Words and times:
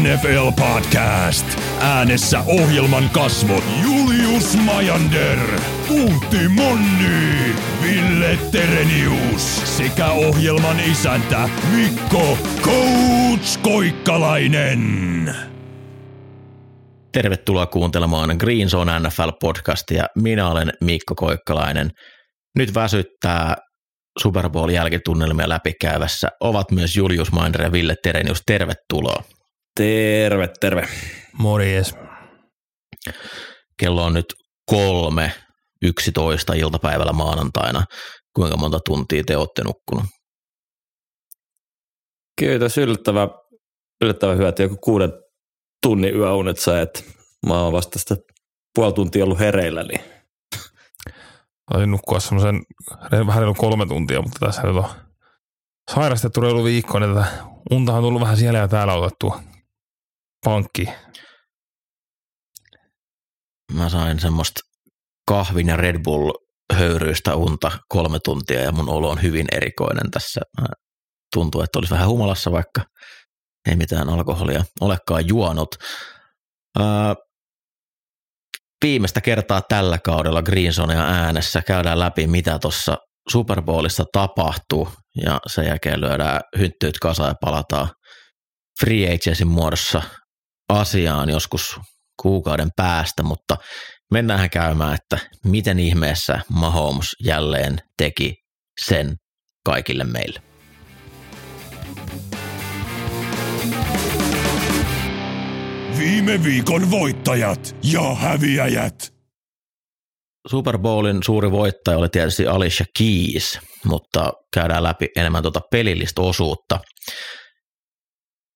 NFL 0.00 0.50
Podcast. 0.56 1.46
Äänessä 1.80 2.40
ohjelman 2.46 3.10
kasvot 3.10 3.64
Julius 3.82 4.56
Majander, 4.56 5.38
Puutti 5.88 6.48
Monni, 6.48 7.54
Ville 7.82 8.38
Terenius 8.52 9.76
sekä 9.76 10.06
ohjelman 10.06 10.80
isäntä 10.80 11.48
Mikko 11.76 12.38
Coach 12.62 13.60
Koikkalainen. 13.62 15.34
Tervetuloa 17.12 17.66
kuuntelemaan 17.66 18.36
Green 18.38 18.68
Zone 18.68 18.92
NFL-podcastia. 18.98 20.04
Minä 20.16 20.48
olen 20.48 20.72
Mikko 20.80 21.14
Koikkalainen. 21.14 21.90
Nyt 22.56 22.74
väsyttää 22.74 23.56
Super 24.22 24.50
Bowl 24.50 24.68
jälkitunnelmia 24.68 25.48
läpikäyvässä 25.48 26.28
ovat 26.40 26.70
myös 26.70 26.96
Julius 26.96 27.32
Mainder 27.32 27.62
ja 27.62 27.72
Ville 27.72 27.94
Terenius. 28.02 28.42
Tervetuloa. 28.46 29.39
Terve, 29.76 30.48
terve. 30.60 30.88
Morjes. 31.32 31.94
Kello 33.78 34.04
on 34.04 34.12
nyt 34.12 34.26
kolme, 34.66 35.32
yksitoista 35.82 36.54
iltapäivällä 36.54 37.12
maanantaina. 37.12 37.84
Kuinka 38.36 38.56
monta 38.56 38.80
tuntia 38.80 39.24
te 39.26 39.36
olette 39.36 39.64
nukkunut? 39.64 40.04
Kyllä 42.40 42.58
tässä 42.58 42.80
yllättävän, 42.80 43.28
yllättävän 44.04 44.36
hyvä, 44.38 44.48
että 44.48 44.62
joku 44.62 44.76
kuuden 44.76 45.12
tunnin 45.82 46.14
yöunet 46.14 46.58
sä, 46.58 46.80
että 46.80 47.00
mä 47.46 47.62
oon 47.62 47.72
vasta 47.72 47.98
sitä 47.98 48.16
puoli 48.74 48.92
tuntia 48.92 49.24
ollut 49.24 49.38
hereillä, 49.38 49.82
niin 49.82 50.00
Taisin 51.72 51.90
nukkua 51.90 52.20
semmoisen 52.20 52.60
vähän 53.26 53.42
reilu 53.42 53.54
kolme 53.54 53.86
tuntia, 53.86 54.22
mutta 54.22 54.46
tässä 54.46 54.62
nyt 54.62 54.76
on 54.76 54.84
sairastettu 55.94 56.40
reilu 56.40 56.64
viikko, 56.64 56.98
niin 56.98 57.14
tätä 57.14 57.26
untahan 57.70 57.98
on 57.98 58.04
tullut 58.04 58.22
vähän 58.22 58.36
siellä 58.36 58.58
ja 58.58 58.68
täällä 58.68 58.94
otettua 58.94 59.40
pankki. 60.44 60.88
Mä 63.72 63.88
sain 63.88 64.20
semmoista 64.20 64.60
kahvin 65.28 65.68
ja 65.68 65.76
Red 65.76 66.02
Bull 66.02 66.32
höyryistä 66.72 67.34
unta 67.34 67.72
kolme 67.88 68.18
tuntia 68.24 68.60
ja 68.60 68.72
mun 68.72 68.88
olo 68.88 69.10
on 69.10 69.22
hyvin 69.22 69.46
erikoinen 69.52 70.10
tässä. 70.10 70.40
Mä 70.60 70.66
tuntuu, 71.34 71.62
että 71.62 71.78
olisi 71.78 71.94
vähän 71.94 72.08
humalassa, 72.08 72.52
vaikka 72.52 72.84
ei 73.68 73.76
mitään 73.76 74.08
alkoholia 74.08 74.64
olekaan 74.80 75.28
juonut. 75.28 75.74
Ää, 76.78 77.14
viimeistä 78.84 79.20
kertaa 79.20 79.62
tällä 79.68 79.98
kaudella 79.98 80.42
Greensonia 80.42 81.02
äänessä 81.02 81.62
käydään 81.62 81.98
läpi, 81.98 82.26
mitä 82.26 82.58
tuossa 82.58 82.98
Super 83.30 83.62
Bowlissa 83.62 84.04
tapahtuu 84.12 84.88
ja 85.24 85.40
sen 85.46 85.66
jälkeen 85.66 86.00
lyödään 86.00 86.40
hynttyt 86.58 86.98
kasaan 86.98 87.28
ja 87.28 87.34
palataan 87.40 87.88
free 88.80 89.14
agensin 89.14 89.48
muodossa 89.48 90.02
asiaan 90.70 91.30
joskus 91.30 91.80
kuukauden 92.22 92.68
päästä, 92.76 93.22
mutta 93.22 93.56
mennään 94.10 94.50
käymään, 94.50 94.94
että 94.94 95.18
miten 95.44 95.78
ihmeessä 95.78 96.40
Mahomes 96.48 97.06
jälleen 97.24 97.78
teki 97.96 98.34
sen 98.86 99.16
kaikille 99.64 100.04
meille. 100.04 100.42
Viime 105.98 106.44
viikon 106.44 106.90
voittajat 106.90 107.76
ja 107.92 108.14
häviäjät. 108.14 109.12
Super 110.50 110.78
Bowlin 110.78 111.22
suuri 111.22 111.50
voittaja 111.50 111.98
oli 111.98 112.08
tietysti 112.08 112.46
Alicia 112.46 112.86
Keys, 112.98 113.58
mutta 113.84 114.32
käydään 114.54 114.82
läpi 114.82 115.08
enemmän 115.16 115.42
tuota 115.42 115.60
pelillistä 115.70 116.22
osuutta. 116.22 116.80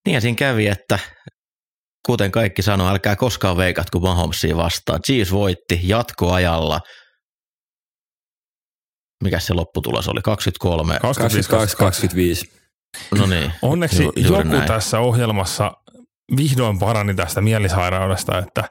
Niin 0.07 0.21
siinä 0.21 0.37
kävi, 0.37 0.67
että 0.67 0.99
kuten 2.07 2.31
kaikki 2.31 2.63
sanoo, 2.63 2.89
älkää 2.89 3.17
koskaan 3.17 3.57
veikatko 3.57 4.01
Mahomesia 4.01 4.57
vastaan. 4.57 5.03
Chiefs 5.03 5.33
voitti 5.33 5.81
jatkoajalla. 5.83 6.81
Mikä 9.25 9.39
se 9.39 9.55
lopputulos 9.55 10.09
oli? 10.09 10.23
23. 10.23 10.99
22-25. 10.99 10.99
No 13.19 13.27
niin. 13.27 13.53
Onneksi 13.63 14.03
ju- 14.03 14.13
joku 14.17 14.43
näin. 14.43 14.69
tässä 14.69 15.01
ohjelmassa 15.01 15.73
vihdoin 16.37 16.79
parani 16.79 17.15
tästä 17.15 17.41
mielisairaudesta, 17.41 18.39
että 18.39 18.65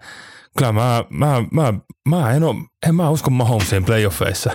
kyllä 0.58 0.72
mä, 0.72 1.04
mä, 1.10 1.44
mä, 1.52 1.74
mä 2.10 2.32
en, 2.32 2.44
oo, 2.44 2.56
en 2.88 2.96
mä 2.96 3.10
usko 3.10 3.30
Mahomesiin 3.30 3.86
playoffeissa. 3.86 4.52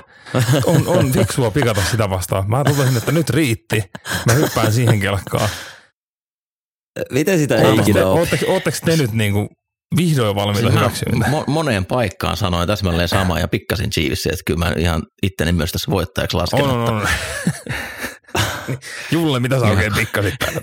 On, 0.66 0.88
on 0.88 1.12
fiksua 1.12 1.50
pikata 1.50 1.82
sitä 1.90 2.10
vastaan. 2.10 2.50
Mä 2.50 2.64
totesin, 2.64 2.96
että 2.96 3.12
nyt 3.12 3.30
riitti. 3.30 3.82
Mä 4.26 4.32
hyppään 4.32 4.72
siihen 4.72 5.00
kelkkaan. 5.00 5.48
Miten 7.12 7.38
sitä 7.38 7.56
ei 7.56 7.74
ikinä 7.74 8.00
te, 8.00 8.04
ole? 8.04 8.20
ootteko 8.46 8.80
te 8.84 8.96
nyt 8.96 9.12
niinku 9.12 9.48
vihdoin 9.96 10.36
valmiita 10.36 10.60
Siis 10.60 10.74
mä 10.74 10.80
hyväksymään? 10.80 11.32
mo- 11.32 11.44
moneen 11.46 11.86
paikkaan 11.86 12.36
sanoin 12.36 12.66
täsmälleen 12.66 13.08
samaa 13.08 13.38
ja 13.38 13.48
pikkasin 13.48 13.90
Chiefsiä, 13.90 14.32
että 14.32 14.42
kyllä 14.46 14.58
mä 14.58 14.72
ihan 14.76 15.02
itteni 15.22 15.52
myös 15.52 15.72
tässä 15.72 15.90
voittajaksi 15.90 16.36
lasken. 16.36 16.62
On, 16.62 16.70
on, 16.70 16.88
on. 16.88 17.08
Julle, 19.12 19.40
mitä 19.40 19.60
sä 19.60 19.66
oikein 19.66 19.94
pikkasit 19.94 20.34
täällä? 20.38 20.60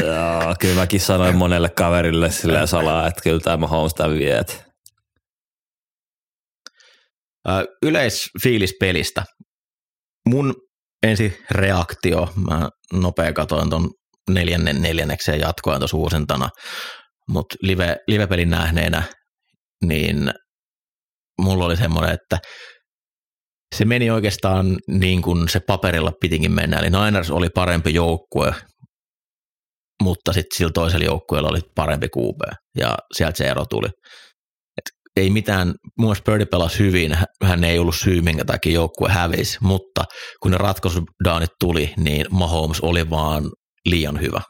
Joo, 0.00 0.54
kyllä 0.60 0.74
mäkin 0.74 1.00
sanoin 1.00 1.36
monelle 1.36 1.68
kaverille 1.68 2.30
silleen 2.30 2.68
salaa, 2.68 3.06
että 3.06 3.20
kyllä 3.22 3.40
tämä 3.40 3.56
Mahomes 3.56 3.94
tämän 3.94 4.18
vie. 4.18 4.40
Yleisfiilis 7.82 8.74
pelistä. 8.80 9.24
Mun 10.28 10.54
ensi 11.02 11.42
reaktio, 11.50 12.32
mä 12.48 12.68
nopea 12.92 13.32
katoin 13.32 13.70
ton 13.70 13.90
neljännen 14.30 14.82
neljännekseen 14.82 15.40
jatkoin 15.40 15.78
tuossa 15.78 15.96
uusintana, 15.96 16.48
mutta 17.28 17.56
live, 17.62 17.96
livepelin 18.08 18.50
nähneenä, 18.50 19.02
niin 19.84 20.32
mulla 21.40 21.64
oli 21.64 21.76
semmoinen, 21.76 22.14
että 22.14 22.38
se 23.76 23.84
meni 23.84 24.10
oikeastaan 24.10 24.76
niin 24.88 25.22
kuin 25.22 25.48
se 25.48 25.60
paperilla 25.60 26.12
pitikin 26.20 26.52
mennä, 26.52 26.78
eli 26.78 26.90
Niners 26.90 27.30
oli 27.30 27.48
parempi 27.54 27.94
joukkue, 27.94 28.54
mutta 30.02 30.32
sitten 30.32 30.56
sillä 30.56 30.72
toisella 30.74 31.04
joukkueella 31.04 31.48
oli 31.48 31.60
parempi 31.74 32.06
QB, 32.06 32.40
ja 32.78 32.94
sieltä 33.16 33.38
se 33.38 33.44
ero 33.44 33.64
tuli. 33.66 33.88
Ei 35.16 35.30
mitään, 35.30 35.68
mun 35.98 36.06
mielestä 36.06 36.24
Birdie 36.24 36.46
pelasi 36.46 36.78
hyvin, 36.78 37.16
hän 37.42 37.64
ei 37.64 37.78
ollut 37.78 37.94
syy, 37.94 38.22
minkä 38.22 38.44
takia 38.44 38.72
joukkue 38.72 39.08
hävisi, 39.08 39.58
mutta 39.60 40.04
kun 40.42 40.50
ne 40.50 40.58
ratkaisudaanit 40.58 41.50
tuli, 41.60 41.94
niin 41.96 42.26
Mahomes 42.30 42.80
oli 42.80 43.10
vaan 43.10 43.50
liian 43.84 44.20
hyvä. 44.20 44.40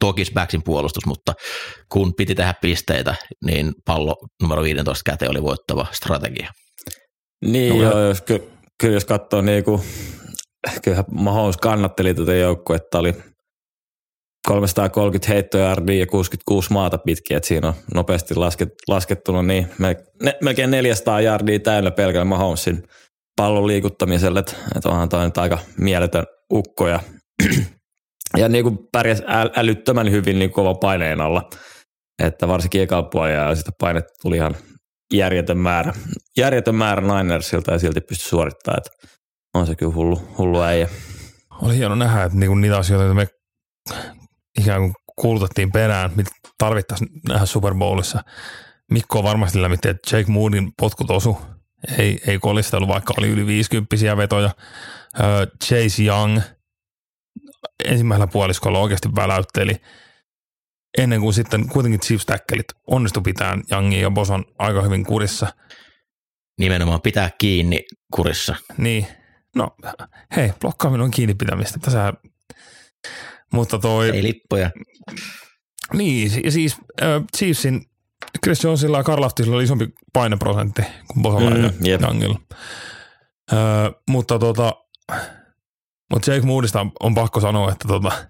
Toki 0.00 0.24
Backsin 0.34 0.62
puolustus, 0.62 1.06
mutta 1.06 1.34
kun 1.88 2.14
piti 2.14 2.34
tehdä 2.34 2.54
pisteitä, 2.60 3.14
niin 3.44 3.72
pallo 3.84 4.16
numero 4.42 4.62
15 4.62 5.02
käteen 5.10 5.30
oli 5.30 5.42
voittava 5.42 5.86
strategia. 5.92 6.52
Niin 7.44 7.74
No, 7.74 7.82
joo, 7.82 8.00
jos, 8.00 8.20
ky, 8.22 8.50
kyllä 8.80 8.94
jos 8.94 9.04
katsoo 9.04 9.40
niinku, 9.40 9.84
kyllähän 10.82 11.04
Mahomes 11.10 11.56
kannatteli 11.56 12.14
tätä 12.14 12.34
joukkuetta, 12.34 12.98
oli 12.98 13.14
330 14.46 15.32
heittojardia 15.32 15.98
ja 15.98 16.06
66 16.06 16.72
maata 16.72 16.98
pitkin, 16.98 17.36
että 17.36 17.46
siinä 17.46 17.68
on 17.68 17.74
nopeasti 17.94 18.34
lasket, 18.34 18.68
laskettuna 18.88 19.42
niin 19.42 19.68
melkein 20.42 20.70
400 20.70 21.20
jardia 21.20 21.58
täynnä 21.58 21.90
pelkällä 21.90 22.24
Mahomesin 22.24 22.82
pallon 23.36 23.66
liikuttamiselle, 23.66 24.40
että, 24.40 24.56
että 24.76 24.88
onhan 24.88 25.08
toi 25.08 25.24
nyt 25.24 25.38
aika 25.38 25.58
mieletön 25.78 26.24
ukko 26.52 26.88
ja, 26.88 27.00
ja 28.36 28.48
niin 28.48 28.64
kuin 28.64 28.78
pärjäs 28.92 29.22
äl, 29.26 29.50
älyttömän 29.56 30.10
hyvin 30.10 30.38
niin 30.38 30.50
kova 30.50 30.74
paineen 30.74 31.20
alla, 31.20 31.50
että 32.22 32.48
varsinkin 32.48 32.82
ekalla 32.82 33.28
ja 33.28 33.54
sitä 33.54 33.72
painetta 33.80 34.12
tuli 34.22 34.36
ihan 34.36 34.56
järjetön 35.12 35.58
määrä, 35.58 35.92
järjetön 36.36 36.74
määrä 36.74 37.22
Ninersilta 37.22 37.72
ja 37.72 37.78
silti 37.78 38.00
pystyi 38.00 38.28
suorittamaan, 38.28 38.78
että 38.78 39.08
on 39.54 39.66
se 39.66 39.74
kyllä 39.74 39.94
hullu, 39.94 40.22
hullu 40.38 40.62
äijä. 40.62 40.88
Oli 41.62 41.76
hieno 41.76 41.94
nähdä, 41.94 42.24
että 42.24 42.38
niinku 42.38 42.54
niitä 42.54 42.78
asioita, 42.78 43.04
joita 43.04 43.14
me 43.14 43.28
ikään 44.60 44.80
kuin 44.80 44.94
kuulutettiin 45.16 45.72
perään, 45.72 46.10
mitä 46.16 46.30
tarvittaisiin 46.58 47.10
nähdä 47.28 47.46
Super 47.46 47.74
Bowlissa. 47.74 48.24
Mikko 48.90 49.18
on 49.18 49.24
varmasti 49.24 49.62
lämmitti, 49.62 49.88
että 49.88 50.16
Jake 50.16 50.32
Moodin 50.32 50.72
potkut 50.80 51.10
osu. 51.10 51.38
Ei, 51.98 52.20
ei 52.26 52.38
kolistelu, 52.38 52.88
vaikka 52.88 53.14
oli 53.18 53.28
yli 53.28 53.46
50 53.46 54.16
vetoja. 54.16 54.50
Chase 55.64 56.02
Young 56.02 56.40
ensimmäisellä 57.84 58.26
puoliskolla 58.26 58.78
oikeasti 58.78 59.08
väläytteli. 59.16 59.76
Ennen 60.98 61.20
kuin 61.20 61.34
sitten 61.34 61.68
kuitenkin 61.68 62.00
Chiefs 62.00 62.26
täkkelit 62.26 62.66
onnistu 62.86 63.20
pitämään 63.20 63.62
Youngin 63.72 64.00
ja 64.00 64.10
Boson 64.10 64.44
aika 64.58 64.82
hyvin 64.82 65.04
kurissa. 65.06 65.46
Nimenomaan 66.58 67.00
pitää 67.00 67.30
kiinni 67.38 67.84
kurissa. 68.14 68.56
Niin, 68.76 69.06
no 69.56 69.76
hei, 70.36 70.52
blokkaaminen 70.60 71.04
on 71.04 71.10
kiinni 71.10 71.34
pitämistä. 71.34 71.78
Tässä, 71.78 72.12
mutta 73.52 73.78
toi... 73.78 74.10
Ei 74.10 74.22
lippuja. 74.22 74.70
Niin, 75.92 76.44
ja 76.44 76.50
siis 76.50 76.76
äh, 77.02 77.22
Chiefsin 77.36 77.88
Chris 78.44 78.64
Jonesilla 78.64 78.96
ja 78.98 79.04
Karl 79.04 79.22
Laftisilla 79.22 79.56
oli 79.56 79.64
isompi 79.64 79.88
paineprosentti 80.12 80.82
kuin 80.82 81.22
Bosolla 81.22 81.50
Mm, 81.50 81.62
ja 81.62 81.70
jep. 81.82 82.02
Youngilla. 82.02 82.40
Äh, 83.52 83.58
mutta 84.10 84.38
tota, 84.38 84.72
mutta 86.10 86.32
Jake 86.32 86.46
Moodista 86.46 86.86
on, 87.00 87.14
pakko 87.14 87.40
sanoa, 87.40 87.72
että 87.72 87.88
tota, 87.88 88.28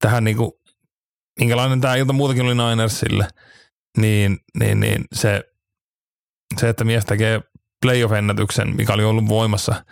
tähän 0.00 0.24
niinku 0.24 0.60
minkälainen 1.40 1.80
tämä 1.80 1.96
ilta 1.96 2.12
muutakin 2.12 2.44
oli 2.44 2.54
Ninersille, 2.54 3.28
niin, 3.98 4.38
niin, 4.58 4.80
niin 4.80 5.04
se, 5.14 5.44
se, 6.60 6.68
että 6.68 6.84
mies 6.84 7.04
tekee 7.04 7.40
playoff-ennätyksen, 7.82 8.76
mikä 8.76 8.92
oli 8.92 9.04
ollut 9.04 9.28
voimassa 9.28 9.84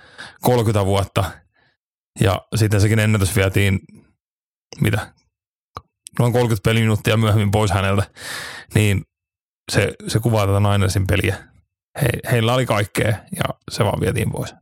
30 0.43 0.87
vuotta, 0.87 1.25
ja 2.21 2.41
sitten 2.57 2.81
sekin 2.81 2.99
ennätys 2.99 3.37
vietiin, 3.37 3.81
mitä, 4.81 5.15
noin 6.19 6.33
30 6.33 6.69
peliminuuttia 6.69 7.17
myöhemmin 7.17 7.51
pois 7.51 7.71
häneltä, 7.71 8.11
niin 8.75 9.03
se, 9.73 9.95
se 10.09 10.19
kuvaa 10.19 10.47
tätä 10.47 10.61
Ninersin 10.61 11.07
peliä. 11.07 11.37
He, 12.03 12.09
heillä 12.31 12.55
oli 12.55 12.67
kaikkea 12.67 13.09
ja 13.09 13.45
se 13.71 13.85
vaan 13.85 14.01
vietiin 14.01 14.33
pois. 14.33 14.55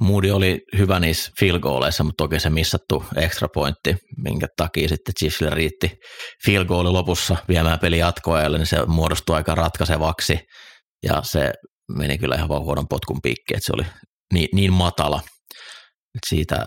Moody 0.00 0.30
oli 0.30 0.60
hyvä 0.78 1.00
niissä 1.00 1.32
field 1.40 1.60
goaleissa, 1.60 2.04
mutta 2.04 2.24
toki 2.24 2.40
se 2.40 2.50
missattu 2.50 3.04
extra 3.16 3.48
pointti, 3.54 3.96
minkä 4.16 4.46
takia 4.56 4.88
sitten 4.88 5.14
Chiefsille 5.18 5.54
riitti 5.54 5.90
field 6.44 6.64
goal 6.64 6.92
lopussa 6.92 7.36
viemään 7.48 7.78
peli 7.78 7.98
jatkoajalle, 7.98 8.58
niin 8.58 8.66
se 8.66 8.86
muodostui 8.86 9.36
aika 9.36 9.54
ratkaisevaksi 9.54 10.38
ja 11.02 11.22
se 11.22 11.52
meni 11.96 12.18
kyllä 12.18 12.34
ihan 12.34 12.48
vaan 12.48 12.62
huonon 12.62 12.88
potkun 12.88 13.18
piikki, 13.22 13.54
että 13.54 13.66
se 13.66 13.72
oli 13.74 13.86
niin, 14.32 14.48
niin 14.52 14.72
matala. 14.72 15.20
Siitä, 16.28 16.66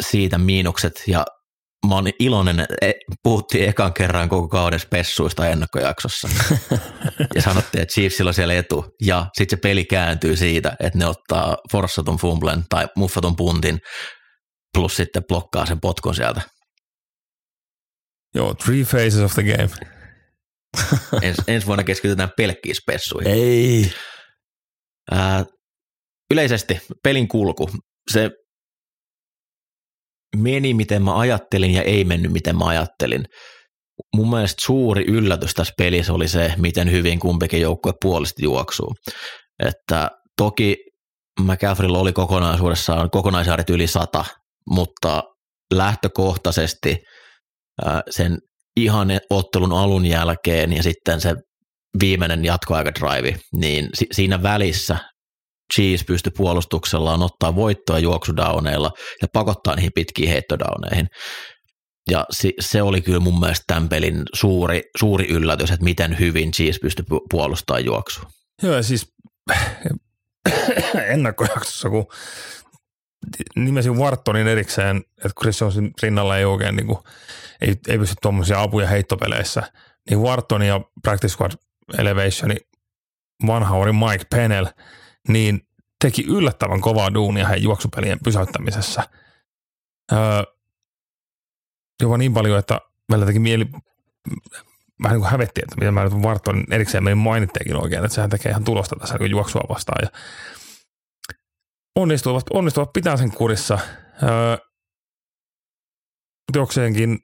siitä 0.00 0.38
miinukset 0.38 1.02
ja 1.06 1.24
mä 1.88 1.94
oon 1.94 2.10
iloinen, 2.18 2.60
että 2.60 2.74
e, 2.82 2.92
puhuttiin 3.22 3.68
ekan 3.68 3.94
kerran 3.94 4.28
koko 4.28 4.48
kauden 4.48 4.80
spessuista 4.80 5.48
ennakkojaksossa. 5.48 6.28
ja 7.34 7.42
sanottiin, 7.42 7.82
että 7.82 7.92
Chiefsillä 7.92 8.28
on 8.28 8.34
siellä 8.34 8.54
etu. 8.54 8.84
Ja 9.04 9.26
sitten 9.36 9.58
se 9.58 9.60
peli 9.60 9.84
kääntyy 9.84 10.36
siitä, 10.36 10.76
että 10.80 10.98
ne 10.98 11.06
ottaa 11.06 11.56
forssatun 11.72 12.16
fumblen 12.16 12.64
tai 12.68 12.88
muffatun 12.96 13.36
puntin, 13.36 13.78
plus 14.74 14.96
sitten 14.96 15.24
blokkaa 15.28 15.66
sen 15.66 15.80
potkun 15.80 16.14
sieltä. 16.14 16.40
Joo, 18.34 18.54
three 18.54 18.84
phases 18.84 19.20
of 19.20 19.34
the 19.34 19.42
game. 19.42 19.70
Ens, 21.22 21.36
ensi 21.46 21.66
vuonna 21.66 21.84
keskitytään 21.84 22.30
pelkkiin 22.36 22.74
spessuihin. 22.74 23.32
Ei. 23.32 23.92
Ää, 25.10 25.44
yleisesti 26.30 26.80
pelin 27.02 27.28
kulku, 27.28 27.70
se 28.10 28.30
meni 30.36 30.74
miten 30.74 31.02
mä 31.02 31.18
ajattelin 31.18 31.70
ja 31.70 31.82
ei 31.82 32.04
mennyt 32.04 32.32
miten 32.32 32.58
mä 32.58 32.64
ajattelin. 32.64 33.24
Mun 34.16 34.30
mielestä 34.30 34.62
suuri 34.64 35.04
yllätys 35.08 35.54
tässä 35.54 35.74
pelissä 35.78 36.12
oli 36.12 36.28
se, 36.28 36.54
miten 36.56 36.90
hyvin 36.90 37.18
kumpikin 37.18 37.60
joukkue 37.60 37.92
puolesti 38.02 38.42
juoksuu. 38.42 38.94
Että 39.66 40.10
toki 40.36 40.76
McCaffreylla 41.40 41.98
oli 41.98 42.12
kokonaisuudessaan 42.12 43.10
kokonaisjaarit 43.10 43.70
yli 43.70 43.86
sata, 43.86 44.24
mutta 44.70 45.22
lähtökohtaisesti 45.74 46.98
sen 48.10 48.38
ihan 48.76 49.08
ottelun 49.30 49.72
alun 49.72 50.06
jälkeen 50.06 50.72
ja 50.72 50.82
sitten 50.82 51.20
se 51.20 51.34
viimeinen 52.00 52.44
jatkoaikadrive, 52.44 53.36
niin 53.54 53.88
siinä 54.12 54.42
välissä 54.42 54.96
Cheese 55.74 56.04
pystyi 56.04 56.32
puolustuksellaan 56.36 57.22
ottaa 57.22 57.54
voittoa 57.54 57.98
juoksudowneilla 57.98 58.90
ja 59.22 59.28
pakottaa 59.32 59.76
niihin 59.76 59.92
pitkiin 59.94 60.28
heittodowneihin. 60.28 61.08
Ja 62.10 62.26
se 62.60 62.82
oli 62.82 63.00
kyllä 63.00 63.20
mun 63.20 63.40
mielestä 63.40 63.64
tämän 63.66 63.88
pelin 63.88 64.22
suuri, 64.34 64.82
suuri 64.98 65.28
yllätys, 65.28 65.70
että 65.70 65.84
miten 65.84 66.18
hyvin 66.18 66.52
Cheese 66.52 66.78
pystyi 66.82 67.04
puolustamaan 67.30 67.84
juoksua. 67.84 68.24
Joo, 68.62 68.82
siis 68.82 69.12
ennakkojaksossa, 71.14 71.90
kun 71.90 72.06
nimesin 73.56 73.96
Wartonin 73.96 74.46
erikseen, 74.46 74.96
että 74.96 75.40
Chris 75.40 75.60
Jonesin 75.60 75.90
rinnalla 76.02 76.38
ei 76.38 76.44
oikein 76.44 76.76
niin 76.76 76.86
kuin, 76.86 76.98
ei, 77.60 77.74
ei 77.88 77.98
pysty 77.98 78.14
tuommoisia 78.22 78.62
apuja 78.62 78.86
heittopeleissä, 78.86 79.62
niin 80.10 80.20
Warton 80.20 80.62
ja 80.62 80.80
Practice 81.02 81.32
Squad 81.32 81.52
Elevationi 81.98 82.56
vanha 83.46 83.76
oli 83.76 83.92
Mike 83.92 84.24
Pennell– 84.30 84.66
niin 85.28 85.68
teki 86.02 86.24
yllättävän 86.28 86.80
kovaa 86.80 87.14
duunia 87.14 87.46
heidän 87.46 87.62
juoksupelien 87.62 88.18
pysäyttämisessä. 88.24 89.02
Öö, 90.12 90.18
jopa 92.02 92.18
niin 92.18 92.34
paljon, 92.34 92.58
että 92.58 92.80
meillä 93.08 93.26
teki 93.26 93.38
mieli, 93.38 93.66
vähän 95.02 95.14
niin 95.14 95.20
kuin 95.20 95.30
hävettiin, 95.30 95.64
että 95.64 95.76
miten 95.76 95.94
mä 95.94 96.04
nyt 96.04 96.22
Varton 96.22 96.64
erikseen 96.70 97.04
menin 97.04 97.18
mainitteekin 97.18 97.76
oikein, 97.76 98.04
että 98.04 98.14
sehän 98.14 98.30
tekee 98.30 98.50
ihan 98.50 98.64
tulosta 98.64 98.96
tässä 98.96 99.16
niin 99.18 99.30
juoksua 99.30 99.62
vastaan. 99.68 99.98
Ja 100.02 100.20
onnistuvat, 101.96 102.44
onnistuvat 102.50 102.92
pitää 102.92 103.16
sen 103.16 103.32
kurissa. 103.32 103.78
Öö, 104.22 104.56
jokseenkin 106.56 107.18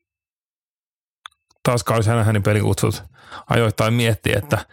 taas 1.63 1.85
Kausi 1.85 2.11
hänen 2.11 2.43
pelikutsut 2.43 3.03
ajoittain 3.51 3.95
miettii, 3.95 4.33
että 4.37 4.67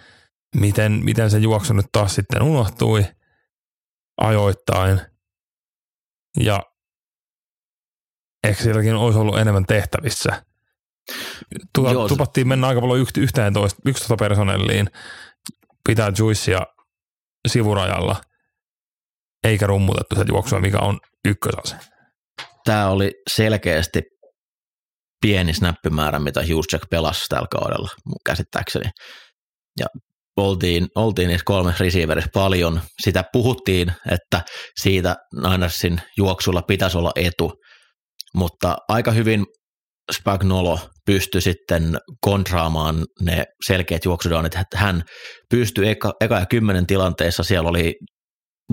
miten, 0.55 0.91
miten 1.03 1.31
se 1.31 1.37
juoksu 1.37 1.73
nyt 1.73 1.85
taas 1.91 2.15
sitten 2.15 2.43
unohtui 2.43 3.05
ajoittain. 4.17 5.01
Ja 6.39 6.63
ehkä 8.43 8.63
sielläkin 8.63 8.95
olisi 8.95 9.19
ollut 9.19 9.37
enemmän 9.37 9.65
tehtävissä. 9.65 10.45
Tuta, 11.75 11.91
Joo, 11.91 12.07
tupattiin 12.07 12.47
mennä 12.47 12.67
aika 12.67 12.81
paljon 12.81 13.07
yhteen 13.17 13.53
toista, 13.53 13.81
11 13.85 14.15
personelliin, 14.15 14.89
pitää 15.87 16.11
Juicea 16.17 16.65
sivurajalla, 17.47 18.21
eikä 19.43 19.67
rummutettu 19.67 20.15
se 20.15 20.23
juoksua, 20.27 20.59
mikä 20.59 20.79
on 20.79 20.99
ykkösase. 21.25 21.75
Tämä 22.63 22.89
oli 22.89 23.11
selkeästi 23.29 24.01
pieni 25.21 25.53
snappimäärä, 25.53 26.19
mitä 26.19 26.41
Juszczyk 26.41 26.81
pelasi 26.89 27.25
tällä 27.29 27.47
kaudella, 27.51 27.89
mun 28.05 28.19
käsittääkseni. 28.25 28.89
Ja 29.79 29.85
oltiin, 30.37 30.87
oltiin 30.95 31.27
niissä 31.27 31.45
kolmessa 31.45 31.83
receiverissä 31.83 32.29
paljon. 32.33 32.81
Sitä 33.03 33.23
puhuttiin, 33.33 33.91
että 34.11 34.41
siitä 34.81 35.15
Ninersin 35.49 36.01
juoksulla 36.17 36.61
pitäisi 36.61 36.97
olla 36.97 37.11
etu, 37.15 37.53
mutta 38.35 38.77
aika 38.87 39.11
hyvin 39.11 39.45
Spagnolo 40.11 40.79
pystyi 41.05 41.41
sitten 41.41 41.97
kontraamaan 42.21 43.05
ne 43.21 43.43
selkeät 43.67 44.05
juoksudownit, 44.05 44.55
että 44.55 44.77
hän 44.77 45.03
pystyi 45.49 45.89
eka, 45.89 46.13
eka 46.21 46.39
ja 46.39 46.45
kymmenen 46.45 46.87
tilanteessa, 46.87 47.43
siellä 47.43 47.69
oli 47.69 47.93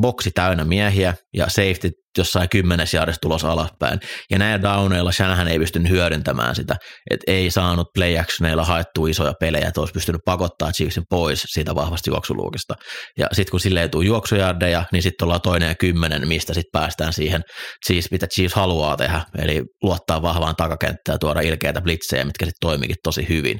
boksi 0.01 0.31
täynnä 0.31 0.65
miehiä 0.65 1.15
ja 1.37 1.49
safety 1.49 1.91
jossain 2.19 2.49
kymmenes 2.49 2.95
jaarissa 2.95 3.21
tulos 3.21 3.45
alaspäin. 3.45 4.01
Ja 4.31 4.39
näillä 4.39 4.63
downeilla 4.63 5.13
Shanahan 5.13 5.49
ei 5.49 5.59
pystynyt 5.59 5.91
hyödyntämään 5.91 6.55
sitä, 6.55 6.77
että 7.11 7.33
ei 7.33 7.51
saanut 7.51 7.87
play 7.95 8.19
actioneilla 8.19 8.65
haettua 8.65 9.09
isoja 9.09 9.33
pelejä, 9.41 9.69
että 9.69 9.81
olisi 9.81 9.93
pystynyt 9.93 10.21
pakottaa 10.25 10.73
Chiefsin 10.73 11.05
pois 11.11 11.43
siitä 11.47 11.75
vahvasti 11.75 12.11
juoksuluukista. 12.11 12.75
Ja 13.19 13.27
sitten 13.33 13.51
kun 13.51 13.61
sille 13.61 13.83
ei 13.83 13.89
tule 13.89 14.05
juoksujardeja, 14.05 14.85
niin 14.93 15.03
sitten 15.03 15.25
ollaan 15.25 15.41
toinen 15.41 15.69
ja 15.69 15.75
kymmenen, 15.75 16.29
mistä 16.29 16.55
sitten 16.55 16.81
päästään 16.81 17.13
siihen, 17.13 17.43
siis 17.87 18.11
mitä 18.11 18.27
Chiefs 18.27 18.55
haluaa 18.55 18.97
tehdä, 18.97 19.21
eli 19.39 19.63
luottaa 19.83 20.23
vahvaan 20.23 20.57
takakenttään 20.57 21.15
ja 21.15 21.19
tuoda 21.19 21.41
ilkeitä 21.41 21.81
blitzejä, 21.81 22.25
mitkä 22.25 22.45
sitten 22.45 22.61
toimikin 22.61 22.97
tosi 23.03 23.29
hyvin. 23.29 23.59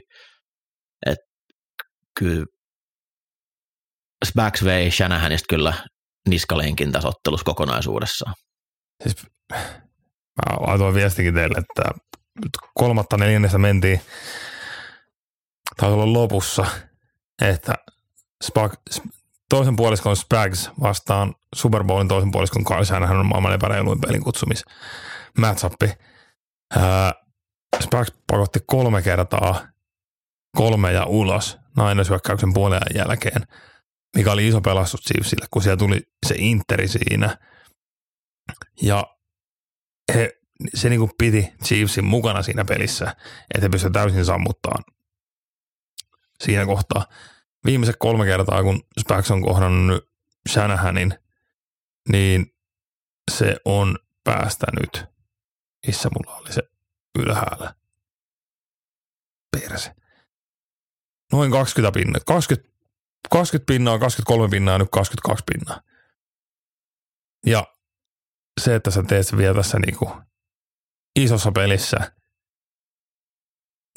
Et 1.07 1.19
kyllä 2.19 2.45
vei 4.65 4.91
Shanahanista 4.91 5.47
kyllä 5.49 5.75
niskalenkin 6.29 6.93
tässä 6.93 7.09
ottelussa 7.09 7.45
kokonaisuudessaan. 7.45 8.35
Siis, 9.03 9.17
mä 9.53 10.57
laitoin 10.67 10.95
viestikin 10.95 11.35
teille, 11.35 11.59
että 11.59 11.83
kolmatta 12.75 13.17
neljännessä 13.17 13.59
mentiin, 13.59 14.01
taisi 15.77 15.95
olla 15.95 16.13
lopussa, 16.13 16.67
että 17.43 17.75
Spag, 18.45 18.75
toisen 19.49 19.77
puoliskon 19.77 20.17
Spags 20.17 20.71
vastaan 20.81 21.35
Super 21.55 21.85
Bowlin 21.85 22.09
toisen 22.09 22.31
puoliskon 22.31 22.65
kanssa, 22.65 22.95
hän 22.95 23.19
on 23.19 23.27
maailman 23.27 23.55
epäreiluin 23.55 24.01
pelin 24.01 24.25
kutsumis 24.25 24.65
matchappi. 25.39 25.93
Spags 27.83 28.13
pakotti 28.27 28.61
kolme 28.67 29.03
kertaa 29.03 29.69
kolme 30.57 30.93
ja 30.93 31.07
ulos 31.07 31.59
nainosyökkäyksen 31.77 32.53
puolen 32.53 32.81
jälkeen– 32.95 33.43
mikä 34.17 34.33
oli 34.33 34.49
iso 34.49 34.61
pelastus 34.61 35.01
Chiefsille, 35.01 35.47
kun 35.51 35.63
siellä 35.63 35.77
tuli 35.77 36.03
se 36.27 36.35
Interi 36.39 36.89
siinä. 36.89 37.39
Ja 38.83 39.17
he, 40.15 40.41
se 40.75 40.89
niin 40.89 41.01
kuin 41.01 41.11
piti 41.19 41.53
Chiefsin 41.65 42.05
mukana 42.05 42.43
siinä 42.43 42.65
pelissä, 42.65 43.17
että 43.55 43.63
he 43.63 43.69
pystyivät 43.69 43.93
täysin 43.93 44.25
sammuttamaan 44.25 44.85
siinä 46.41 46.67
kohtaa. 46.67 47.07
Viimeiset 47.65 47.97
kolme 47.99 48.25
kertaa, 48.25 48.63
kun 48.63 48.83
Spax 49.01 49.31
on 49.31 49.43
kohdannut 49.43 50.11
Shanahanin, 50.49 51.15
niin 52.09 52.55
se 53.31 53.57
on 53.65 53.99
päästänyt, 54.25 55.05
missä 55.87 56.09
mulla 56.09 56.37
oli 56.37 56.53
se 56.53 56.63
ylhäällä. 57.19 57.75
Perse. 59.51 59.95
Noin 61.33 61.51
20 61.51 61.99
pinnaa, 61.99 62.21
20 62.27 62.72
20 63.31 63.73
pinnaa, 63.73 63.99
23 63.99 64.49
pinnaa, 64.51 64.79
nyt 64.79 64.89
22 64.91 65.45
pinnaa. 65.53 65.81
Ja 67.47 67.67
se, 68.61 68.75
että 68.75 68.91
sä 68.91 69.03
teet 69.03 69.37
vielä 69.37 69.55
tässä 69.55 69.79
niinku 69.79 70.11
isossa 71.21 71.53
pelissä 71.53 72.13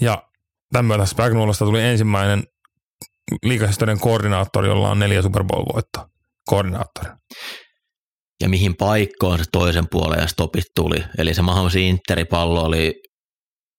Ja 0.01 0.29
tämän 0.71 0.85
myötä 0.85 1.03
tuli 1.59 1.81
ensimmäinen 1.81 2.43
liikahistorian 3.43 3.99
koordinaattori, 3.99 4.67
jolla 4.67 4.89
on 4.89 4.99
neljä 4.99 5.21
Super 5.21 5.43
Bowl-voittoa. 5.43 6.09
Koordinaattori. 6.45 7.09
Ja 8.41 8.49
mihin 8.49 8.75
paikkoon 8.75 9.39
se 9.39 9.45
toisen 9.51 9.89
puolen 9.91 10.19
ja 10.19 10.27
stopit 10.27 10.65
tuli. 10.75 11.03
Eli 11.17 11.33
se 11.33 11.41
Mahomes 11.41 11.75
Interipallo 11.75 12.63
oli, 12.63 13.01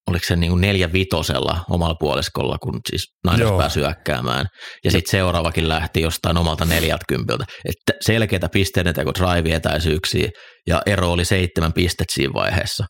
oliko 0.07 0.25
se 0.27 0.37
niin 0.37 0.51
kuin 0.51 0.61
neljä 0.61 0.93
vitosella 0.93 1.65
omalla 1.71 1.95
puoliskolla, 1.95 2.59
kun 2.59 2.81
siis 2.91 3.05
Joo. 3.39 3.59
pääsi 3.59 3.81
hyökkäämään. 3.81 4.47
Ja 4.85 4.91
sitten 4.91 5.11
seuraavakin 5.11 5.69
lähti 5.69 6.01
jostain 6.01 6.37
omalta 6.37 6.65
neljältäkympiltä. 6.65 7.45
Että 7.65 7.93
selkeitä 8.01 8.49
pisteiden 8.49 8.95
teko 8.95 9.13
drive-etäisyyksiä 9.15 10.29
ja 10.67 10.83
ero 10.87 11.13
oli 11.13 11.25
seitsemän 11.25 11.73
pistettä 11.73 12.15
siinä 12.15 12.35
vaiheessa. 12.35 12.85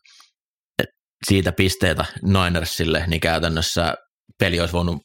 Et 0.83 0.89
siitä 1.29 1.53
pisteitä 1.53 2.05
Ninersille, 2.23 3.05
niin 3.07 3.21
käytännössä 3.21 3.95
peli 4.39 4.61
olisi 4.61 4.73
voinut 4.73 4.97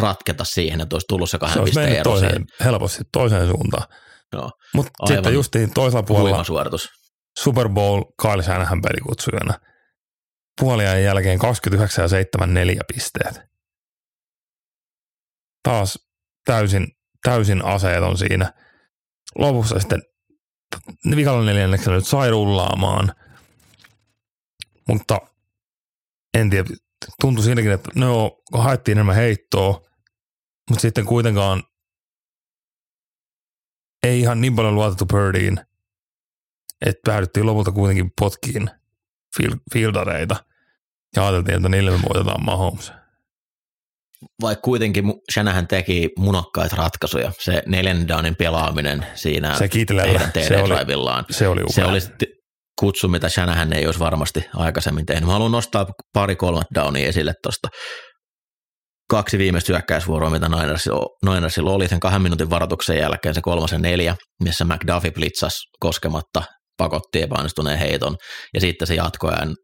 ratketa 0.00 0.44
siihen, 0.44 0.80
että 0.80 0.96
olisi 0.96 1.06
tullut 1.08 1.30
se 1.30 1.34
Se 1.34 1.38
kahden 1.38 1.60
olisi 1.60 1.80
pisteen 1.80 1.96
ero 1.96 2.10
toiseen, 2.10 2.44
helposti 2.64 3.02
toiseen 3.12 3.48
suuntaan. 3.48 3.84
Joo, 4.32 4.50
Mutta 4.74 5.06
sitten 5.06 5.34
justiin 5.34 5.74
toisella 5.74 6.02
puolella 6.02 6.28
huima 6.28 6.44
suoritus. 6.44 6.88
Super 7.38 7.68
Bowl 7.68 8.02
Kyle 8.22 8.42
Shanahan 8.42 8.80
pelikutsujana. 8.82 9.54
Puoliajan 10.60 11.02
jälkeen 11.02 11.38
29 11.38 12.02
ja 12.02 12.08
7 12.08 12.54
neljä 12.54 12.80
pisteet. 12.94 13.40
Taas 15.62 16.08
täysin, 16.44 16.86
täysin 17.22 17.64
aseeton 17.64 18.18
siinä. 18.18 18.52
Lopussa 19.38 19.78
sitten 19.78 20.02
vikalla 21.16 21.44
neljänneksellä 21.44 21.96
nyt 21.96 22.06
sai 22.06 22.30
rullaamaan. 22.30 23.12
Mutta 24.88 25.20
en 26.38 26.50
tiedä, 26.50 26.68
tuntui 27.20 27.44
siinäkin, 27.44 27.72
että 27.72 27.90
no, 27.94 28.42
haettiin 28.52 28.98
enemmän 28.98 29.14
heittoa, 29.14 29.82
mutta 30.70 30.82
sitten 30.82 31.04
kuitenkaan 31.04 31.62
ei 34.02 34.20
ihan 34.20 34.40
niin 34.40 34.56
paljon 34.56 34.74
luotettu 34.74 35.06
Birdiin, 35.06 35.60
että 36.86 37.00
päädyttiin 37.06 37.46
lopulta 37.46 37.72
kuitenkin 37.72 38.12
potkiin 38.20 38.70
fieldareita 39.74 40.36
ja 41.16 41.22
ajateltiin, 41.22 41.56
että 41.56 41.68
niille 41.68 41.90
me 41.90 41.98
voitetaan 42.08 42.44
Mahomes. 42.44 42.92
Vaikka 44.42 44.62
kuitenkin 44.62 45.04
Shanahan 45.34 45.68
teki 45.68 46.10
munokkaita 46.18 46.76
ratkaisuja. 46.76 47.32
Se 47.40 47.62
neljännen 47.66 48.08
downin 48.08 48.36
pelaaminen 48.36 49.06
siinä 49.14 49.58
Se 49.58 49.68
heidän 50.02 50.32
se 50.48 50.62
oli, 50.62 50.74
se 51.30 51.48
oli 51.48 51.60
upea. 51.60 51.74
Se 51.74 51.84
oli 51.84 52.00
kutsu, 52.80 53.08
mitä 53.08 53.28
Shanahan 53.28 53.72
ei 53.72 53.86
olisi 53.86 54.00
varmasti 54.00 54.44
aikaisemmin 54.54 55.06
tehnyt. 55.06 55.26
Mä 55.26 55.32
haluan 55.32 55.52
nostaa 55.52 55.86
pari 56.12 56.36
kolmat 56.36 56.66
downia 56.74 57.08
esille 57.08 57.34
tuosta. 57.42 57.68
Kaksi 59.10 59.38
viimeistä 59.38 59.72
hyökkäysvuoroa, 59.72 60.30
mitä 60.30 60.48
Ninersilla 61.24 61.70
oli 61.70 61.88
sen 61.88 62.00
kahden 62.00 62.22
minuutin 62.22 62.50
varoituksen 62.50 62.98
jälkeen, 62.98 63.34
se 63.34 63.40
kolmasen 63.40 63.82
neljä, 63.82 64.16
missä 64.42 64.64
McDuffie 64.64 65.10
blitzasi 65.10 65.58
koskematta, 65.80 66.42
pakotti 66.76 67.22
epäonnistuneen 67.22 67.78
heiton, 67.78 68.16
ja 68.54 68.60
sitten 68.60 68.88
se 68.88 68.94
jatkoajan 68.94 69.56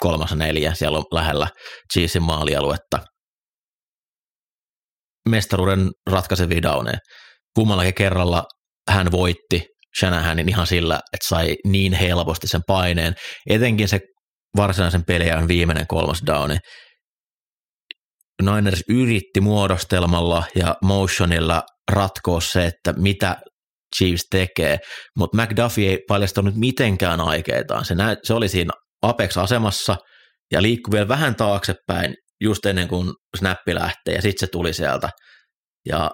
kolmas 0.00 0.34
neljä, 0.34 0.74
siellä 0.74 0.98
on 0.98 1.04
lähellä 1.12 1.48
Chiefsin 1.92 2.22
maalialuetta. 2.22 2.98
Mestaruuden 5.28 5.90
ratkaisevia 6.10 6.62
downeja. 6.62 6.98
Kummallakin 7.54 7.94
kerralla 7.94 8.44
hän 8.90 9.10
voitti 9.10 9.66
Shanahanin 10.00 10.48
ihan 10.48 10.66
sillä, 10.66 11.00
että 11.12 11.28
sai 11.28 11.56
niin 11.66 11.92
helposti 11.92 12.46
sen 12.46 12.60
paineen. 12.66 13.14
Etenkin 13.50 13.88
se 13.88 14.00
varsinaisen 14.56 15.04
peliajan 15.04 15.48
viimeinen 15.48 15.86
kolmas 15.86 16.22
downi. 16.26 16.56
Niners 18.42 18.82
yritti 18.88 19.40
muodostelmalla 19.40 20.44
ja 20.54 20.76
motionilla 20.82 21.62
ratkoa 21.92 22.40
se, 22.40 22.66
että 22.66 22.92
mitä 22.92 23.36
Chiefs 23.96 24.22
tekee, 24.30 24.78
mutta 25.18 25.42
McDuffie 25.42 25.90
ei 25.90 25.98
paljastanut 26.08 26.54
mitenkään 26.54 27.20
aikeitaan. 27.20 27.84
Se, 27.84 27.94
näyt, 27.94 28.18
se 28.22 28.34
oli 28.34 28.48
siinä 28.48 28.72
Apex-asemassa 29.02 29.96
ja 30.52 30.62
liikkui 30.62 30.92
vielä 30.92 31.08
vähän 31.08 31.34
taaksepäin 31.34 32.14
just 32.40 32.66
ennen 32.66 32.88
kuin 32.88 33.12
snappi 33.38 33.74
lähtee 33.74 34.14
ja 34.14 34.22
sitten 34.22 34.46
se 34.48 34.50
tuli 34.52 34.72
sieltä. 34.72 35.08
Ja 35.88 36.10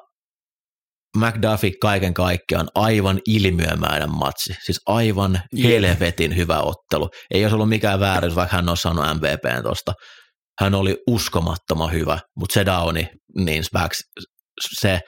McDuffie 1.17 1.71
kaiken 1.81 2.15
kaikkiaan 2.15 2.69
aivan 2.75 3.21
ilmiömäinen 3.29 4.11
matsi, 4.11 4.55
siis 4.65 4.81
aivan 4.87 5.41
helvetin 5.63 6.37
hyvä 6.37 6.61
ottelu. 6.61 7.09
Ei 7.31 7.45
olisi 7.45 7.55
ollut 7.55 7.69
mikään 7.69 8.01
vääryys, 8.01 8.35
vaikka 8.35 8.57
hän 8.57 8.69
olisi 8.69 8.83
saanut 8.83 9.05
MVPn 9.05 9.63
tuosta. 9.63 9.93
Hän 10.61 10.75
oli 10.75 10.97
uskomattoman 11.09 11.93
hyvä, 11.93 12.19
mutta 12.37 12.55
se 12.55 12.67
downi, 12.67 13.09
niin 13.37 13.65
se, 14.81 15.01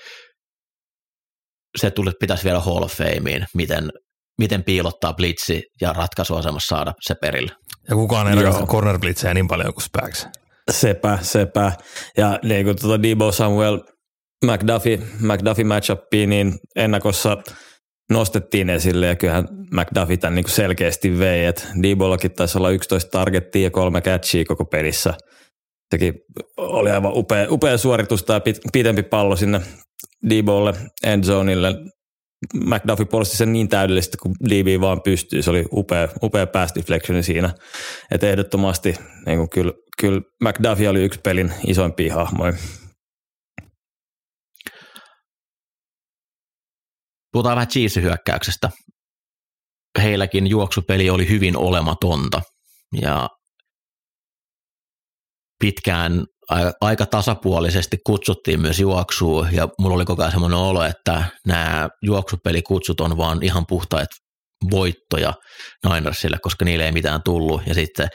se 1.81 1.91
tuli, 1.91 2.11
pitäisi 2.21 2.45
vielä 2.45 2.61
Hall 2.61 2.83
of 2.83 2.93
Fameen, 2.93 3.47
miten, 3.55 3.91
miten 4.39 4.65
piilottaa 4.65 5.13
blitzi 5.15 5.63
ja 5.81 5.93
ratkaisuasemassa 5.93 6.77
saada 6.77 6.93
se 7.01 7.15
perille. 7.21 7.53
Ja 7.89 7.95
kukaan 7.95 8.29
ei 8.29 8.35
rakasta 8.35 8.67
corner 8.67 8.99
blitzejä 8.99 9.35
niin 9.35 9.49
paljon 9.49 9.75
kuin 9.75 9.85
Spags. 9.85 10.27
Sepä, 10.71 11.19
sepä. 11.23 11.73
Ja 12.17 12.39
niin 12.43 12.65
kuin 12.65 12.77
tuota 12.81 13.03
Debo 13.03 13.33
Samuel 13.33 13.81
McDuffie, 14.45 14.99
McDuffie 15.21 15.65
matchupia, 15.65 16.27
niin 16.27 16.55
ennakossa 16.77 17.37
nostettiin 18.11 18.71
esille 18.71 19.07
ja 19.07 19.17
kyllähän 19.17 19.49
McDuffie 19.73 20.17
tämän 20.17 20.35
niin 20.35 20.45
kuin 20.45 20.53
selkeästi 20.53 21.19
vei, 21.19 21.45
että 21.45 21.63
Debollakin 21.83 22.33
taisi 22.33 22.59
olla 22.59 22.71
11 22.71 23.11
targettia 23.11 23.63
ja 23.63 23.71
kolme 23.71 24.01
catchia 24.01 24.45
koko 24.45 24.65
pelissä. 24.65 25.15
Sekin 25.91 26.15
oli 26.57 26.91
aivan 26.91 27.13
upea, 27.15 27.47
upea 27.51 27.79
suoritus 27.79 28.23
tämä 28.23 28.41
pit, 28.41 28.59
pitempi 28.73 29.03
pallo 29.03 29.37
sinne 29.37 29.61
Debolle 30.31 30.75
endzoneille. 31.03 31.75
McDuffie 32.55 33.07
puolusti 33.07 33.37
sen 33.37 33.53
niin 33.53 33.69
täydellisesti, 33.69 34.17
kun 34.17 34.35
DB 34.49 34.81
vaan 34.81 35.03
pystyy. 35.03 35.43
Se 35.43 35.51
oli 35.51 35.65
upea, 35.73 36.09
upea 36.23 36.47
pass 36.47 36.75
deflectioni 36.75 37.23
siinä. 37.23 37.55
Että 38.11 38.27
ehdottomasti 38.27 38.95
niin 39.27 39.39
kuin 39.39 39.51
kyllä, 39.51 39.73
kyllä 40.01 40.21
McDuffie 40.45 40.89
oli 40.89 41.05
yksi 41.05 41.21
pelin 41.21 41.53
isoimpia 41.67 42.15
hahmoja. 42.15 42.53
Puhutaan 47.33 47.57
vähän 47.57 47.69
Chiefsin 47.69 48.03
hyökkäyksestä. 48.03 48.71
Heilläkin 50.03 50.47
juoksupeli 50.47 51.11
oli 51.11 51.29
hyvin 51.29 51.57
olematonta 51.57 52.43
ja 53.01 53.29
pitkään 55.61 56.27
aika 56.81 57.07
tasapuolisesti 57.07 57.99
kutsuttiin 58.07 58.61
myös 58.61 58.81
juoksua 58.81 59.49
ja 59.53 59.69
mulla 59.79 59.95
oli 59.95 60.05
koko 60.05 60.23
ajan 60.23 60.33
semmoinen 60.33 60.59
olo, 60.59 60.85
että 60.85 61.25
nämä 61.47 61.89
juoksupelikutsut 62.03 63.01
on 63.01 63.17
vaan 63.17 63.43
ihan 63.43 63.65
puhtaat 63.69 64.09
voittoja 64.71 65.35
Ninersille, 65.89 66.39
koska 66.43 66.65
niille 66.65 66.85
ei 66.85 66.93
mitään 66.93 67.21
tullut 67.25 67.63
ja 67.67 67.75
sitten 67.75 68.09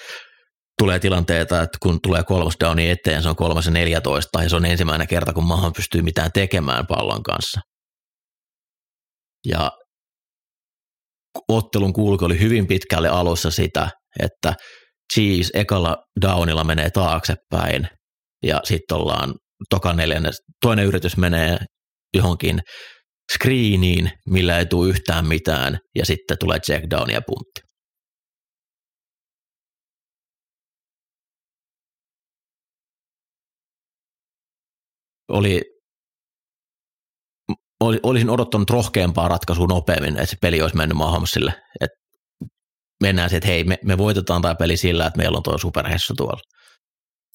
tulee 0.81 0.99
tilanteita, 0.99 1.61
että 1.61 1.77
kun 1.81 1.99
tulee 2.01 2.23
kolmas 2.23 2.53
downi 2.59 2.89
eteen, 2.89 3.23
se 3.23 3.29
on 3.29 3.35
kolmas 3.35 3.65
ja 3.65 3.71
14 3.71 4.43
ja 4.43 4.49
se 4.49 4.55
on 4.55 4.65
ensimmäinen 4.65 5.07
kerta, 5.07 5.33
kun 5.33 5.43
maahan 5.43 5.73
pystyy 5.73 6.01
mitään 6.01 6.31
tekemään 6.33 6.87
pallon 6.87 7.23
kanssa. 7.23 7.59
Ja 9.47 9.71
ottelun 11.47 11.93
kulku 11.93 12.25
oli 12.25 12.39
hyvin 12.39 12.67
pitkälle 12.67 13.09
alussa 13.09 13.51
sitä, 13.51 13.89
että 14.19 14.53
Cheese 15.13 15.51
ekalla 15.53 15.97
downilla 16.21 16.63
menee 16.63 16.89
taaksepäin 16.89 17.87
ja 18.43 18.61
sitten 18.63 18.97
ollaan 18.97 19.33
toka 19.69 19.93
neljännes, 19.93 20.41
toinen 20.61 20.85
yritys 20.85 21.17
menee 21.17 21.57
johonkin 22.15 22.59
screeniin, 23.33 24.11
millä 24.29 24.59
ei 24.59 24.65
tule 24.65 24.89
yhtään 24.89 25.27
mitään 25.27 25.79
ja 25.95 26.05
sitten 26.05 26.37
tulee 26.39 26.59
check 26.59 26.89
down 26.89 27.09
ja 27.11 27.21
puntti. 27.27 27.61
Oli 35.29 35.61
oli- 37.81 37.99
olisin 38.03 38.29
odottanut 38.29 38.69
rohkeampaa 38.69 39.27
ratkaisua 39.27 39.67
nopeammin, 39.67 40.13
että 40.15 40.25
se 40.25 40.35
peli 40.41 40.61
olisi 40.61 40.77
mennyt 40.77 40.97
Mahomesille. 40.97 41.53
Että 41.81 41.97
mennään 43.03 43.29
siihen, 43.29 43.37
että 43.37 43.47
hei, 43.47 43.63
me, 43.63 43.79
me 43.85 43.97
voitetaan 43.97 44.41
tämä 44.41 44.55
peli 44.55 44.77
sillä, 44.77 45.05
että 45.05 45.17
meillä 45.17 45.37
on 45.37 45.43
tuo 45.43 45.57
superhessu 45.57 46.13
tuolla. 46.17 46.41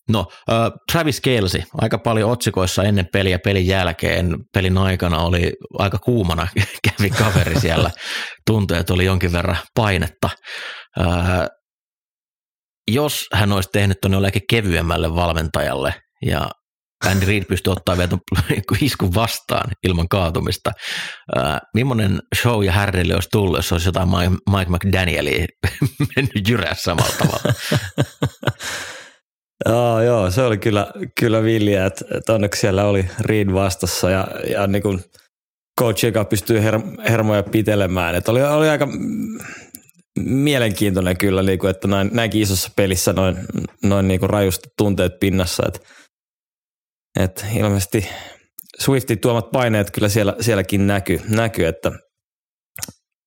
No, 0.09 0.27
äh, 0.51 0.73
Travis 0.93 1.21
Kelsey, 1.21 1.63
aika 1.75 1.99
paljon 1.99 2.31
otsikoissa 2.31 2.83
ennen 2.83 3.09
peliä 3.13 3.39
pelin 3.39 3.67
jälkeen. 3.67 4.37
Pelin 4.55 4.79
aikana 4.79 5.19
oli 5.19 5.53
aika 5.79 5.99
kuumana, 5.99 6.49
kävi 6.89 7.11
kaveri 7.11 7.61
siellä. 7.61 7.91
Tuntui, 8.47 8.79
että 8.79 8.95
oli 8.95 9.05
jonkin 9.05 9.33
verran 9.33 9.57
painetta. 9.75 10.31
Äh, 11.01 11.49
jos 12.91 13.27
hän 13.33 13.53
olisi 13.53 13.69
tehnyt 13.73 14.01
tuonne 14.01 14.17
jollekin 14.17 14.43
kevyemmälle 14.51 15.15
valmentajalle 15.15 15.95
ja 16.27 16.51
Andy 17.05 17.27
Reid 17.27 17.45
pystyi 17.45 17.73
ottaa 17.73 17.97
vielä 17.97 18.19
iskun 18.81 19.15
vastaan 19.15 19.71
ilman 19.83 20.09
kaatumista. 20.09 20.73
Äh, 21.37 21.61
millainen 21.75 22.23
show 22.43 22.65
ja 22.65 22.73
härdelli 22.73 23.15
olisi 23.15 23.29
tullut, 23.33 23.59
jos 23.59 23.73
olisi 23.73 23.89
jotain 23.89 24.09
Mike, 24.09 24.31
Mike 24.31 24.71
McDanielia 24.71 25.47
mennyt 26.17 26.49
jyrää 26.49 26.75
samalla 26.75 27.15
tavalla? 27.19 27.55
Joo, 29.65 30.03
joo, 30.03 30.31
se 30.31 30.43
oli 30.43 30.59
kyllä, 30.59 30.87
kyllä 31.21 31.43
villiä, 31.43 31.87
että, 31.87 32.05
että 32.15 32.35
onneksi 32.35 32.61
siellä 32.61 32.85
oli 32.85 33.07
Reed 33.21 33.53
vastassa 33.53 34.11
ja, 34.11 34.27
ja 34.51 34.67
niin 34.67 34.83
kuin 34.83 35.05
coach, 35.81 36.05
joka 36.05 36.25
pystyy 36.25 36.63
her, 36.63 36.81
hermoja 37.09 37.43
pitelemään. 37.43 38.15
Että 38.15 38.31
oli, 38.31 38.43
oli 38.43 38.69
aika 38.69 38.89
mielenkiintoinen 40.19 41.17
kyllä, 41.17 41.43
niin 41.43 41.59
kuin, 41.59 41.71
että 41.71 41.89
näin, 41.89 42.11
näinkin 42.13 42.43
isossa 42.43 42.71
pelissä 42.77 43.13
noin, 43.13 43.37
noin 43.83 44.09
niin 44.09 44.21
kuin 44.21 44.31
rajusti 44.31 44.69
tunteet 44.79 45.13
pinnassa. 45.21 45.63
Että, 45.69 45.81
että 47.21 47.45
ilmeisesti 47.55 48.09
Swiftin 48.81 49.19
tuomat 49.19 49.51
paineet 49.51 49.91
kyllä 49.91 50.09
siellä, 50.09 50.35
sielläkin 50.41 50.87
näkyy, 50.87 51.21
näkyy 51.29 51.67
että 51.67 51.93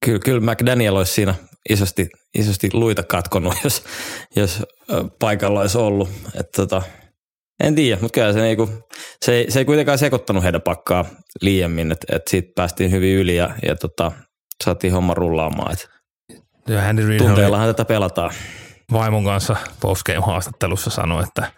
kyllä, 0.05 0.19
kyllä 0.19 0.51
McDaniel 0.51 0.95
olisi 0.95 1.13
siinä 1.13 1.36
isosti, 1.69 2.09
isosti 2.37 2.69
luita 2.73 3.03
katkonut, 3.03 3.55
jos, 3.63 3.83
jos 4.35 4.63
paikalla 5.19 5.61
olisi 5.61 5.77
ollut. 5.77 6.09
Että 6.39 6.51
tota, 6.55 6.81
en 7.63 7.75
tiedä, 7.75 8.01
mutta 8.01 8.13
kyllä 8.13 8.33
se, 8.33 8.41
niinku, 8.41 8.69
se, 9.25 9.45
se 9.49 9.59
ei 9.59 9.65
kuitenkaan 9.65 9.97
sekoittanut 9.97 10.43
heidän 10.43 10.61
pakkaa 10.61 11.05
liiemmin, 11.41 11.91
että 11.91 12.15
et 12.15 12.27
siitä 12.27 12.51
päästiin 12.55 12.91
hyvin 12.91 13.15
yli 13.15 13.35
ja, 13.35 13.49
ja 13.65 13.75
tota, 13.75 14.11
saatiin 14.63 14.93
homma 14.93 15.13
rullaamaan. 15.13 15.73
Et 15.73 15.89
tunteellahan 17.17 17.67
tätä 17.67 17.85
pelataan. 17.85 18.31
vaimon 18.91 19.25
kanssa 19.25 19.55
postgame 19.79 20.19
haastattelussa 20.19 20.89
sanoi, 20.89 21.23
että 21.23 21.51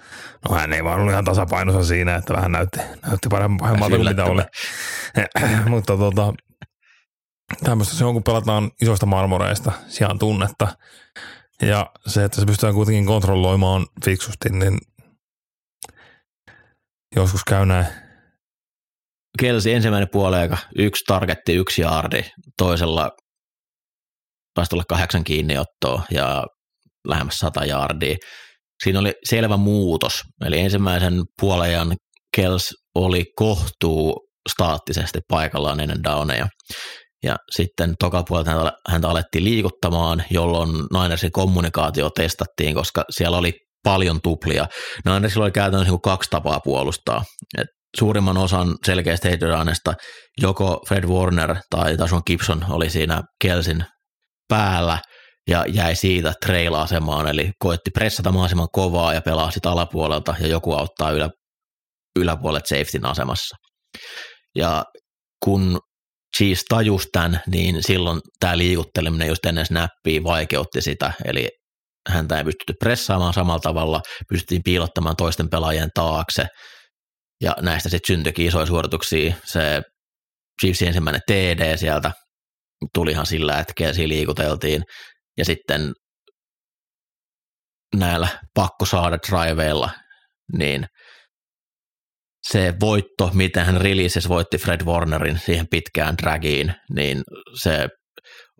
no 0.50 0.56
hän 0.56 0.74
ei 0.74 0.84
vaan 0.84 1.00
ollut 1.00 1.12
ihan 1.12 1.26
tasapainossa 1.26 1.84
siinä, 1.84 2.16
että 2.16 2.34
vähän 2.34 2.52
näytti, 2.52 2.80
näytti 3.08 3.30
paremmalta 3.30 3.90
kuin 3.90 4.10
mitä 4.10 4.26
oli. 4.26 4.42
Mutta 5.70 5.98
tota, 5.98 6.34
tämmöistä 7.64 7.96
se 7.96 8.06
on, 8.06 8.14
kun 8.14 8.24
pelataan 8.24 8.72
isoista 8.82 9.06
marmoreista, 9.06 9.72
sijaan 9.88 10.20
tunnetta. 10.20 10.68
Ja 11.62 11.92
se, 12.08 12.24
että 12.24 12.40
se 12.40 12.46
pystytään 12.46 12.74
kuitenkin 12.74 13.06
kontrolloimaan 13.06 13.88
fiksusti, 14.06 14.50
niin 14.50 14.78
joskus 17.16 17.44
käy 17.44 17.66
näin. 17.66 17.86
Kelsi 19.40 19.74
ensimmäinen 19.74 20.10
puoliaika, 20.12 20.58
yksi 20.78 21.04
targetti, 21.08 21.54
yksi 21.54 21.82
jaardi, 21.82 22.22
toisella 22.58 23.10
taisi 24.54 24.76
olla 24.76 24.84
kahdeksan 24.88 25.24
kiinniottoa 25.24 26.04
ja 26.12 26.46
lähemmäs 27.08 27.38
sata 27.38 27.66
jaardia. 27.66 28.16
Siinä 28.84 29.00
oli 29.00 29.14
selvä 29.24 29.58
muutos, 29.58 30.22
eli 30.46 30.60
ensimmäisen 30.60 31.14
puolejan 31.42 31.96
Kels 32.36 32.70
oli 32.96 33.26
kohtuu 33.36 34.28
staattisesti 34.50 35.20
paikallaan 35.28 35.80
ennen 35.80 36.04
downeja. 36.04 36.48
Ja 37.24 37.36
sitten 37.56 37.94
toka 38.00 38.24
puolelta 38.24 38.52
häntä, 38.52 38.72
häntä 38.90 39.10
alettiin 39.10 39.44
liikuttamaan, 39.44 40.24
jolloin 40.30 40.70
Ninersin 40.70 41.32
kommunikaatio 41.32 42.10
testattiin, 42.10 42.76
koska 42.76 43.04
siellä 43.10 43.38
oli 43.38 43.54
paljon 43.84 44.20
tuplia. 44.24 44.68
Ninersilla 45.06 45.46
oli 45.46 45.52
käytännössä 45.52 45.92
niin 45.92 46.02
kaksi 46.02 46.30
tapaa 46.30 46.60
puolustaa. 46.64 47.24
Et 47.58 47.68
suurimman 47.98 48.38
osan 48.38 48.76
selkeästä 48.86 49.28
heittodaanesta 49.28 49.94
joko 50.42 50.82
Fred 50.88 51.04
Warner 51.04 51.56
tai 51.70 51.98
Tason 51.98 52.22
Gibson 52.28 52.66
oli 52.70 52.90
siinä 52.90 53.22
Kelsin 53.42 53.86
päällä 54.48 55.00
ja 55.50 55.66
jäi 55.68 55.96
siitä 55.96 56.34
trail-asemaan, 56.46 57.28
eli 57.28 57.52
koetti 57.60 57.92
pressata 57.92 58.32
mahdollisimman 58.32 58.68
kovaa 58.72 59.14
ja 59.14 59.22
pelaa 59.22 59.52
sitä 59.52 59.72
alapuolelta 59.72 60.36
ja 60.40 60.48
joku 60.48 60.74
auttaa 60.74 61.12
ylä, 61.12 61.30
yläpuolet 62.20 62.66
safetyn 62.66 63.06
asemassa. 63.06 63.56
Ja 64.56 64.84
kun 65.46 65.80
Chiefs 66.38 66.64
tajus 66.70 67.08
tämän, 67.12 67.42
niin 67.48 67.84
silloin 67.84 68.22
tämä 68.40 68.58
liikutteleminen 68.58 69.28
just 69.28 69.46
ennen 69.46 69.66
snappia 69.66 70.24
vaikeutti 70.24 70.82
sitä, 70.82 71.14
eli 71.26 71.50
häntä 72.10 72.38
ei 72.38 72.44
pystytty 72.44 72.74
pressaamaan 72.80 73.34
samalla 73.34 73.60
tavalla, 73.60 74.02
pystyttiin 74.30 74.64
piilottamaan 74.64 75.16
toisten 75.16 75.50
pelaajien 75.50 75.90
taakse, 75.94 76.48
ja 77.42 77.56
näistä 77.62 77.90
sitten 77.90 78.16
syntyikin 78.16 78.48
isoja 78.48 78.66
suorituksia. 78.66 79.34
Se 79.46 79.82
Chiefsin 80.62 80.88
ensimmäinen 80.88 81.22
TD 81.28 81.78
sieltä 81.78 82.12
tulihan 82.94 83.26
sillä, 83.26 83.60
että 83.60 83.74
Kelsiä 83.76 84.08
liikuteltiin, 84.08 84.84
ja 85.38 85.46
sitten 85.46 85.94
näillä 87.96 88.28
pakko 88.54 88.86
saada 88.86 89.18
driveilla, 89.30 89.90
niin 90.58 90.86
se 92.44 92.74
voitto, 92.80 93.32
miten 93.34 93.66
hän 93.66 93.82
releases 93.82 94.30
voitti 94.30 94.58
Fred 94.58 94.82
Warnerin 94.86 95.40
siihen 95.40 95.68
pitkään 95.72 96.16
dragiin, 96.18 96.74
niin 96.96 97.22
se 97.62 97.88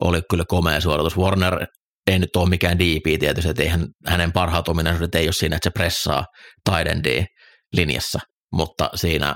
oli 0.02 0.22
kyllä 0.30 0.44
komea 0.48 0.82
suoritus. 0.82 1.18
Warner 1.18 1.68
ei 2.08 2.20
nyt 2.20 2.36
ole 2.36 2.50
mikään 2.50 2.80
DP 2.80 3.20
tietysti, 3.20 3.50
että 3.50 3.64
eihän 3.64 3.88
hänen 4.08 4.32
parhaat 4.32 4.68
ominaisuudet 4.68 5.16
ei 5.16 5.26
ole 5.26 5.34
siinä, 5.34 5.56
että 5.56 5.70
se 5.70 5.74
pressaa 5.74 6.26
Tidendia 6.70 7.26
linjassa, 7.74 8.20
mutta 8.54 8.90
siinä 8.96 9.36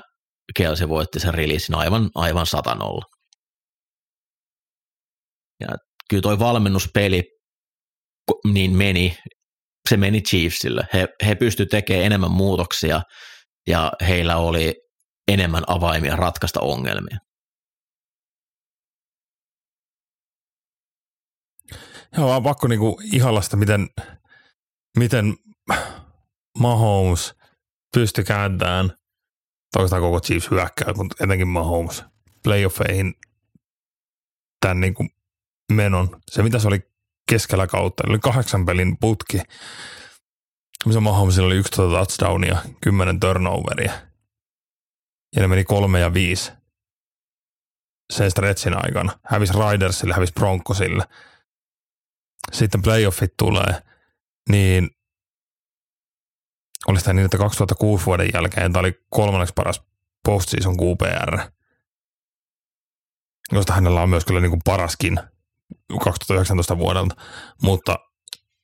Kelsi 0.57 0.89
voitti 0.89 1.19
sen 1.19 1.33
releasin 1.33 1.75
aivan, 1.75 2.09
aivan 2.15 2.45
satanolla. 2.45 3.05
Ja 5.61 5.67
kyllä 6.09 6.21
toi 6.21 6.39
valmennuspeli 6.39 7.23
niin 8.53 8.77
meni, 8.77 9.17
se 9.89 9.97
meni 9.97 10.21
Chiefsille. 10.21 10.87
He, 10.93 11.07
he 11.25 11.35
pystyivät 11.35 11.69
tekemään 11.69 12.05
enemmän 12.05 12.31
muutoksia 12.31 13.01
ja 13.67 13.91
heillä 14.01 14.37
oli 14.37 14.81
enemmän 15.27 15.63
avaimia 15.67 16.15
ratkaista 16.15 16.59
ongelmia. 16.61 17.17
Joo, 22.17 22.27
vaan 22.27 22.43
pakko 22.43 22.67
niinku 22.67 23.01
ihalla 23.03 23.41
sitä, 23.41 23.57
miten, 23.57 23.89
miten 24.97 25.37
Mahomes 26.59 27.35
pystyi 27.95 28.23
kääntämään 28.23 28.91
toistaan 29.73 30.01
koko 30.01 30.19
Chiefs 30.19 30.51
hyökkää, 30.51 30.93
kun 30.93 31.09
etenkin 31.19 31.47
Mahomes 31.47 32.03
playoffeihin 32.43 33.13
tämän 34.61 34.79
niinku 34.79 35.07
menon. 35.71 36.21
Se, 36.31 36.43
mitä 36.43 36.59
se 36.59 36.67
oli 36.67 36.79
keskellä 37.29 37.67
kautta, 37.67 38.03
oli 38.07 38.19
kahdeksan 38.19 38.65
pelin 38.65 38.97
putki, 38.99 39.37
missä 40.85 40.99
Mahomesilla 40.99 41.47
oli 41.47 41.55
11 41.55 41.97
touchdownia, 41.97 42.57
10 42.81 43.19
turnoveria. 43.19 43.93
Ja 45.35 45.41
ne 45.41 45.47
meni 45.47 45.63
kolme 45.63 45.99
ja 45.99 46.13
viisi 46.13 46.51
sen 48.13 48.31
stretchin 48.31 48.85
aikana. 48.85 49.19
Hävisi 49.23 49.53
Ridersille, 49.53 50.13
hävisi 50.13 50.33
Broncosille. 50.33 51.07
Sitten 52.51 52.81
playoffit 52.81 53.33
tulee, 53.37 53.83
niin 54.49 54.89
oli 56.87 56.99
sitä 56.99 57.13
niin, 57.13 57.25
että 57.25 57.37
2006 57.37 58.05
vuoden 58.05 58.29
jälkeen 58.33 58.73
tämä 58.73 58.79
oli 58.79 59.03
kolmanneksi 59.09 59.53
paras 59.53 59.83
postseason 60.25 60.77
QPR, 60.77 61.39
josta 63.51 63.73
hänellä 63.73 64.01
on 64.01 64.09
myös 64.09 64.25
kyllä 64.25 64.39
niin 64.39 64.49
kuin 64.51 64.61
paraskin 64.65 65.19
2019 66.03 66.77
vuodelta, 66.77 67.15
mutta 67.61 67.99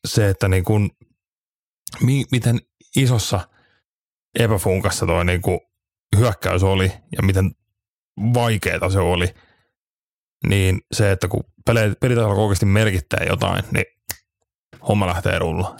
se, 0.07 0.29
että 0.29 0.47
niin 0.47 0.63
kuin, 0.63 0.91
mi, 2.01 2.23
miten 2.31 2.59
isossa 2.95 3.47
epäfunkassa 4.39 5.05
tuo 5.05 5.23
niin 5.23 5.41
hyökkäys 6.17 6.63
oli 6.63 6.91
ja 7.17 7.23
miten 7.23 7.51
vaikeaa 8.33 8.89
se 8.89 8.99
oli, 8.99 9.27
niin 10.47 10.79
se, 10.93 11.11
että 11.11 11.27
kun 11.27 11.43
pelit, 11.65 11.99
pelit 11.99 12.17
alkoi 12.17 12.43
oikeasti 12.43 12.65
merkittää 12.65 13.25
jotain, 13.29 13.63
niin 13.71 13.85
homma 14.87 15.07
lähtee 15.07 15.39
rulla. 15.39 15.77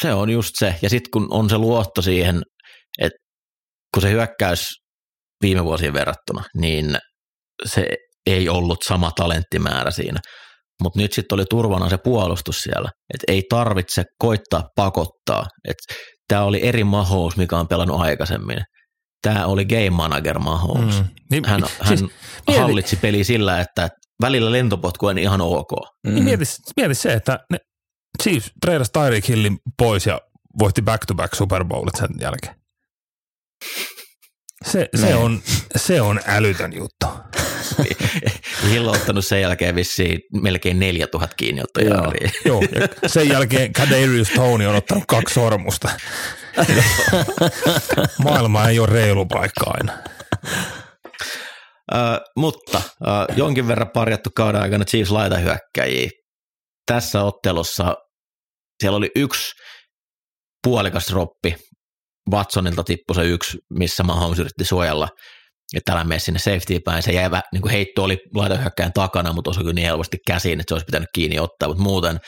Se 0.00 0.14
on 0.14 0.30
just 0.30 0.50
se. 0.58 0.74
Ja 0.82 0.90
sitten 0.90 1.10
kun 1.10 1.26
on 1.30 1.50
se 1.50 1.58
luotto 1.58 2.02
siihen, 2.02 2.42
että 2.98 3.18
kun 3.94 4.02
se 4.02 4.10
hyökkäys 4.10 4.66
viime 5.42 5.64
vuosien 5.64 5.92
verrattuna, 5.92 6.44
niin 6.60 6.98
se 7.64 7.86
ei 8.26 8.48
ollut 8.48 8.78
sama 8.86 9.10
talenttimäärä 9.10 9.90
siinä. 9.90 10.20
Mutta 10.82 10.98
nyt 11.00 11.12
sitten 11.12 11.36
oli 11.36 11.44
turvana 11.50 11.88
se 11.88 11.98
puolustus 11.98 12.60
siellä, 12.60 12.90
että 13.14 13.32
ei 13.32 13.42
tarvitse 13.50 14.04
koittaa 14.18 14.68
pakottaa. 14.76 15.46
Tämä 16.28 16.42
oli 16.42 16.66
eri 16.66 16.84
Mahomes, 16.84 17.36
mikä 17.36 17.56
on 17.56 17.68
pelannut 17.68 18.00
aikaisemmin. 18.00 18.58
Tämä 19.22 19.46
oli 19.46 19.64
game 19.64 19.90
manager 19.90 20.38
Mahomes. 20.38 20.98
Mm. 20.98 21.06
Niin, 21.30 21.44
Hän, 21.44 21.60
hän 21.80 21.98
siis 21.98 22.10
hallitsi 22.56 22.96
peli 22.96 23.24
sillä, 23.24 23.60
että 23.60 23.88
välillä 24.22 24.52
lentopotku 24.52 25.06
on 25.06 25.18
ihan 25.18 25.40
ok. 25.40 25.70
Niin 26.06 26.24
mieti, 26.24 26.44
mieti 26.76 26.94
se, 26.94 27.12
että 27.12 27.38
ne 27.52 27.58
Chiefs 28.22 28.50
treidas 28.60 28.90
Tyreek 28.90 29.28
Hillin 29.28 29.58
pois 29.78 30.06
ja 30.06 30.20
voitti 30.58 30.82
back-to-back 30.82 31.34
Super 31.34 31.64
Bowlit 31.64 31.94
sen 31.96 32.08
jälkeen. 32.20 32.54
Se, 34.64 34.88
se, 35.00 35.14
on, 35.14 35.42
se 35.76 36.00
on 36.00 36.20
älytön 36.26 36.72
juttu. 36.72 37.06
Hill 38.70 38.88
on 38.88 38.96
ottanut 38.96 39.26
sen 39.26 39.40
jälkeen 39.40 39.74
vissiin 39.74 40.20
melkein 40.42 40.78
4000 40.78 41.34
kiinni 41.36 41.62
Joo, 41.80 42.12
joo, 42.44 42.62
ja 43.02 43.08
sen 43.08 43.28
jälkeen 43.28 43.72
Kadarius 43.72 44.28
Tony 44.30 44.66
on 44.66 44.76
ottanut 44.76 45.04
kaksi 45.08 45.34
sormusta. 45.34 45.88
Maailma 48.24 48.68
ei 48.68 48.78
ole 48.78 48.88
reilu 48.88 49.26
paikka 49.26 49.64
aina. 49.66 49.92
Uh, 51.92 52.20
mutta 52.36 52.78
uh, 52.78 53.36
jonkin 53.36 53.68
verran 53.68 53.90
parjattu 53.94 54.30
kauden 54.36 54.62
aikana 54.62 54.84
Chiefs 54.84 55.10
laitahyökkäjiä. 55.10 56.10
tässä 56.86 57.22
ottelussa 57.22 57.94
siellä 58.82 58.96
oli 58.96 59.10
yksi 59.16 59.52
puolikas 60.62 61.06
droppi, 61.08 61.56
Watsonilta 62.32 62.84
tippui 62.84 63.14
se 63.14 63.24
yksi, 63.24 63.58
missä 63.70 64.02
Mahomes 64.02 64.38
yritti 64.38 64.64
suojella, 64.64 65.08
että 65.74 65.92
älä 65.92 66.04
mene 66.04 66.18
sinne 66.18 66.38
safety 66.38 66.80
päin. 66.84 67.02
Se 67.02 67.12
jäi, 67.12 67.30
niin 67.52 67.62
kuin 67.62 67.72
heitto 67.72 68.04
oli 68.04 68.18
laitohyökkäin 68.34 68.92
takana, 68.92 69.32
mutta 69.32 69.50
osui 69.50 69.72
niin 69.72 69.86
helposti 69.86 70.16
käsiin, 70.26 70.60
että 70.60 70.70
se 70.70 70.74
olisi 70.74 70.86
pitänyt 70.86 71.08
kiinni 71.14 71.38
ottaa, 71.38 71.68
mutta 71.68 71.82
muuten 71.82 72.18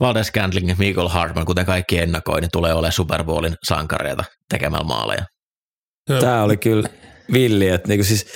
Valdes 0.00 0.26
Scantling 0.26 0.68
ja 0.68 0.76
Michael 0.78 1.08
Hartman, 1.08 1.46
kuten 1.46 1.66
kaikki 1.66 1.98
ennakoi, 1.98 2.40
niin 2.40 2.50
tulee 2.52 2.72
olemaan 2.72 2.92
Super 2.92 3.24
Bowlin 3.24 3.54
sankareita 3.68 4.24
tekemällä 4.48 4.84
maaleja. 4.84 5.24
Tämä 6.20 6.42
oli 6.42 6.56
kyllä 6.56 6.88
villi, 7.32 7.68
että 7.68 7.88
niinku 7.88 8.04
siis 8.04 8.26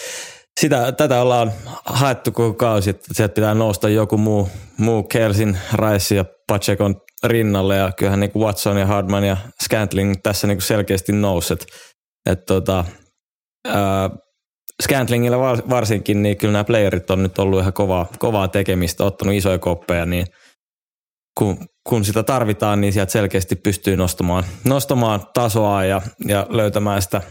sitä, 0.60 0.92
tätä 0.92 1.20
ollaan 1.20 1.52
haettu 1.84 2.32
koko 2.32 2.54
kausi, 2.54 2.90
että 2.90 3.14
sieltä 3.14 3.34
pitää 3.34 3.54
nousta 3.54 3.88
joku 3.88 4.18
muu, 4.18 4.48
muu 4.78 5.02
Kelsin, 5.02 5.58
Rice 5.74 6.14
ja 6.14 6.24
Pachekon 6.46 6.96
rinnalle 7.24 7.76
ja 7.76 7.92
kyllähän 7.98 8.20
niin 8.20 8.32
kuin 8.32 8.44
Watson 8.44 8.76
ja 8.76 8.86
Hardman 8.86 9.24
ja 9.24 9.36
Scantling 9.64 10.14
tässä 10.22 10.46
niin 10.46 10.56
kuin 10.56 10.66
selkeästi 10.66 11.12
nouset. 11.12 11.66
Että 12.30 12.44
tota, 12.46 12.84
ää, 13.68 14.10
Scantlingillä 14.82 15.38
varsinkin, 15.70 16.22
niin 16.22 16.36
kyllä 16.36 16.52
nämä 16.52 16.64
playerit 16.64 17.10
on 17.10 17.22
nyt 17.22 17.38
ollut 17.38 17.60
ihan 17.60 17.72
kovaa, 17.72 18.06
kovaa 18.18 18.48
tekemistä, 18.48 19.04
ottanut 19.04 19.34
isoja 19.34 19.58
koppeja, 19.58 20.06
niin 20.06 20.26
kun, 21.38 21.68
kun 21.88 22.04
sitä 22.04 22.22
tarvitaan, 22.22 22.80
niin 22.80 22.92
sieltä 22.92 23.12
selkeästi 23.12 23.56
pystyy 23.56 23.96
nostamaan, 23.96 24.44
nostamaan 24.64 25.26
tasoa 25.34 25.84
ja, 25.84 26.02
ja 26.26 26.46
löytämään 26.48 27.02
sitä 27.02 27.22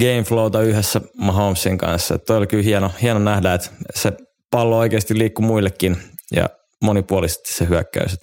game 0.00 0.22
flowta 0.22 0.62
yhdessä 0.62 1.00
Mahomesin 1.16 1.78
kanssa. 1.78 2.14
Että 2.14 2.36
oli 2.36 2.46
kyllä 2.46 2.64
hieno, 2.64 2.90
hieno 3.02 3.18
nähdä, 3.18 3.54
että 3.54 3.70
se 3.94 4.12
pallo 4.50 4.78
oikeasti 4.78 5.18
liikkuu 5.18 5.46
muillekin 5.46 5.96
ja 6.36 6.48
monipuolisesti 6.82 7.54
se 7.54 7.68
hyökkäys. 7.68 8.18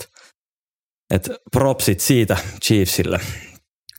Että 1.14 1.36
propsit 1.52 2.00
siitä 2.00 2.38
Chiefsille. 2.66 3.20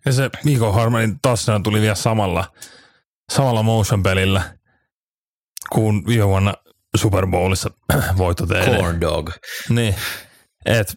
Ja 0.06 0.12
se 0.12 0.30
Miko 0.44 0.72
Harmanin 0.72 1.18
touchdown 1.22 1.62
tuli 1.62 1.80
vielä 1.80 1.94
samalla, 1.94 2.44
samalla 3.32 3.62
motion 3.62 4.02
pelillä 4.02 4.42
kuin 5.72 6.06
viime 6.06 6.26
vuonna 6.26 6.54
Super 6.96 7.26
Bowlissa 7.26 7.70
voitto 8.18 8.46
teille. 8.46 8.76
Corn 8.76 9.00
dog. 9.00 9.30
Niin, 9.68 9.94
et 10.64 10.94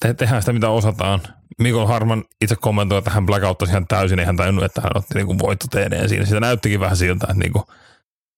te, 0.00 0.14
tehdään 0.14 0.42
sitä 0.42 0.52
mitä 0.52 0.68
osataan. 0.68 1.20
Mikko 1.58 1.86
Harman 1.86 2.24
itse 2.40 2.56
kommentoi, 2.56 2.98
että 2.98 3.10
hän 3.10 3.26
blackouttasi 3.26 3.72
ihan 3.72 3.86
täysin, 3.86 4.18
ei 4.18 4.26
hän 4.26 4.36
tajunnut, 4.36 4.64
että 4.64 4.80
hän 4.80 4.92
otti 4.94 5.14
niinku 5.14 5.38
voitto 5.38 5.66
siinä. 6.06 6.24
Sitä 6.26 6.40
näyttikin 6.40 6.80
vähän 6.80 6.96
siltä, 6.96 7.26
että 7.30 7.42
niinku, 7.42 7.64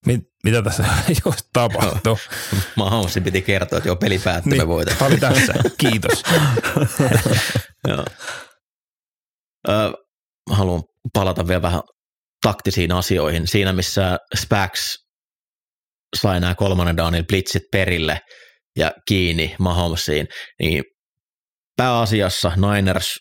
mit, 0.07 0.21
mitä 0.45 0.63
tässä 0.63 0.85
just 1.25 1.47
tapahtuu. 1.53 2.19
Mahomesin 2.77 3.25
piti 3.25 3.43
kertoa, 3.43 3.77
että 3.77 3.89
joo, 3.89 3.97
peli 3.97 4.19
päättyi, 4.19 4.51
niin, 4.51 4.63
me 4.63 4.69
voitaan. 4.69 4.99
Tämä 4.99 5.09
oli 5.09 5.17
tässä, 5.17 5.55
kiitos. 5.79 6.23
joo. 7.89 8.05
Ö, 9.69 9.93
haluan 10.51 10.83
palata 11.13 11.49
vielä 11.49 11.63
vähän 11.63 11.81
taktisiin 12.47 12.93
asioihin. 12.93 13.47
Siinä, 13.47 13.73
missä 13.73 14.19
Spax 14.37 14.95
sai 16.17 16.41
nämä 16.41 16.55
kolmannen 16.55 16.97
downin 16.97 17.27
blitzit 17.27 17.63
perille 17.73 18.21
ja 18.77 18.91
kiinni 19.09 19.57
Mahomesiin, 19.59 20.27
niin 20.61 20.85
pääasiassa 21.77 22.53
Niners 22.57 23.15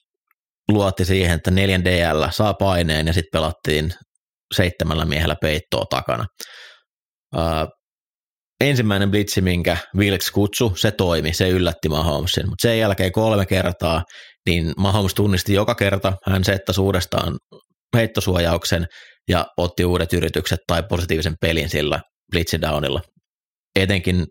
luotti 0.71 1.05
siihen, 1.05 1.35
että 1.35 1.51
neljän 1.51 1.85
DL 1.85 2.23
saa 2.29 2.53
paineen 2.53 3.07
ja 3.07 3.13
sitten 3.13 3.29
pelattiin 3.31 3.93
seitsemällä 4.55 5.05
miehellä 5.05 5.35
peittoa 5.41 5.85
takana. 5.89 6.25
Uh, 7.35 7.67
ensimmäinen 8.61 9.11
blitsi, 9.11 9.41
minkä 9.41 9.77
Wilks 9.97 10.31
kutsu, 10.31 10.73
se 10.75 10.91
toimi, 10.91 11.33
se 11.33 11.49
yllätti 11.49 11.89
Mahomesin, 11.89 12.49
mutta 12.49 12.61
sen 12.61 12.79
jälkeen 12.79 13.11
kolme 13.11 13.45
kertaa, 13.45 14.03
niin 14.45 14.73
Mahomes 14.77 15.13
tunnisti 15.13 15.53
joka 15.53 15.75
kerta, 15.75 16.13
hän 16.29 16.43
settasi 16.43 16.81
uudestaan 16.81 17.37
heittosuojauksen 17.95 18.85
ja 19.29 19.45
otti 19.57 19.85
uudet 19.85 20.13
yritykset 20.13 20.59
tai 20.67 20.83
positiivisen 20.89 21.35
pelin 21.41 21.69
sillä 21.69 21.99
blitzidownilla. 22.31 23.01
Etenkin 23.75 24.25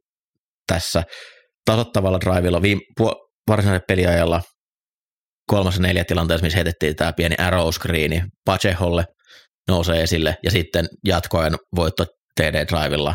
tässä 0.66 1.02
tasottavalla 1.64 2.20
drivilla 2.20 2.62
viime, 2.62 2.80
varsinaisella 3.48 3.84
peliajalla 3.88 4.42
kolmas 5.50 5.74
ja 5.74 5.82
neljä 5.82 6.04
tilanteessa, 6.04 6.44
missä 6.44 6.56
heitettiin 6.56 6.96
tämä 6.96 7.12
pieni 7.12 7.34
arrow 7.38 7.68
screeni 7.72 8.22
Pacheholle 8.44 9.04
nousee 9.68 10.02
esille 10.02 10.36
ja 10.44 10.50
sitten 10.50 10.86
jatkoajan 11.06 11.56
voitto 11.76 12.04
TD-drivilla 12.40 13.14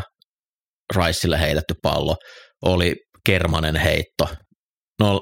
Riceille 0.96 1.40
heitetty 1.40 1.74
pallo 1.82 2.16
oli 2.62 2.94
kermanen 3.26 3.76
heitto. 3.76 4.28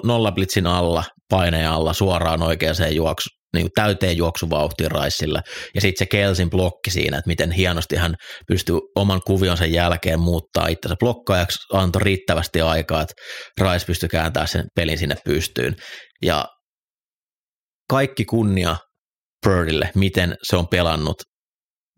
Nolla 0.04 0.32
blitzin 0.32 0.66
alla, 0.66 1.04
paineen 1.30 1.68
alla, 1.68 1.92
suoraan 1.92 2.42
oikeaan 2.42 2.94
juoksu, 2.94 3.28
niin 3.54 3.64
kuin 3.64 3.72
täyteen 3.74 4.16
juoksuvauhtiin 4.16 4.90
Raissilla. 4.90 5.40
Ja 5.74 5.80
sitten 5.80 5.98
se 5.98 6.06
Kelsin 6.06 6.50
blokki 6.50 6.90
siinä, 6.90 7.18
että 7.18 7.28
miten 7.28 7.50
hienosti 7.50 7.96
hän 7.96 8.14
pystyy 8.46 8.74
oman 8.96 9.20
kuvionsa 9.26 9.66
jälkeen 9.66 10.20
muuttaa 10.20 10.66
itsensä 10.66 10.96
blokkaajaksi, 11.00 11.58
antoi 11.72 12.02
riittävästi 12.02 12.60
aikaa, 12.60 13.02
että 13.02 13.14
Rais 13.60 13.84
pystyi 13.84 14.08
kääntämään 14.08 14.48
sen 14.48 14.64
pelin 14.76 14.98
sinne 14.98 15.16
pystyyn. 15.24 15.76
Ja 16.22 16.44
kaikki 17.90 18.24
kunnia 18.24 18.76
Birdille, 19.46 19.90
miten 19.94 20.34
se 20.42 20.56
on 20.56 20.68
pelannut, 20.68 21.16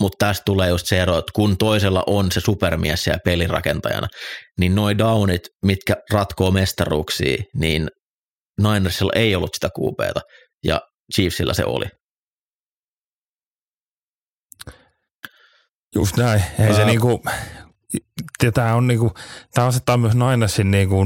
mutta 0.01 0.27
tästä 0.27 0.43
tulee 0.47 0.69
just 0.69 0.87
se 0.87 1.01
ero, 1.01 1.19
että 1.19 1.33
kun 1.35 1.59
toisella 1.59 2.05
on 2.07 2.33
se 2.33 2.41
supermies 2.41 3.07
ja 3.07 3.19
pelirakentajana, 3.25 4.07
niin 4.61 4.75
noi 4.75 4.99
downit, 4.99 5.43
mitkä 5.65 5.97
ratkoo 6.13 6.51
mestaruuksia, 6.51 7.37
niin 7.55 7.89
Ninersilla 8.63 9.13
ei 9.15 9.35
ollut 9.35 9.51
sitä 9.55 9.69
QBta, 9.79 10.21
ja 10.65 10.81
Chiefsillä 11.15 11.55
se 11.55 11.65
oli. 11.65 11.87
Just 15.95 16.17
näin. 16.17 16.43
Ei 16.59 16.71
uh, 16.71 16.77
se 16.77 16.85
niinku, 16.85 17.23
tämä 18.55 18.75
on 18.75 18.87
niinku, 18.87 19.15
tämä 19.55 19.67
asettaa 19.67 19.97
myös 19.97 20.15
Ninersin 20.15 20.71
niinku 20.71 21.05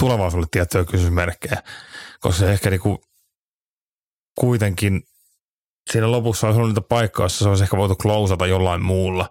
tulevaisuudelle 0.00 0.48
tiettyjä 0.50 0.84
kysymysmerkkejä, 0.84 1.62
koska 2.20 2.38
se 2.38 2.52
ehkä 2.52 2.70
niinku 2.70 3.02
kuitenkin 4.40 5.02
siinä 5.90 6.10
lopussa 6.10 6.46
olisi 6.46 6.58
ollut 6.58 6.70
niitä 6.70 6.88
paikkoja, 6.88 7.24
joissa 7.24 7.44
se 7.44 7.48
olisi 7.48 7.62
ehkä 7.62 7.76
voitu 7.76 7.96
klousata 7.96 8.46
jollain 8.46 8.82
muulla. 8.82 9.30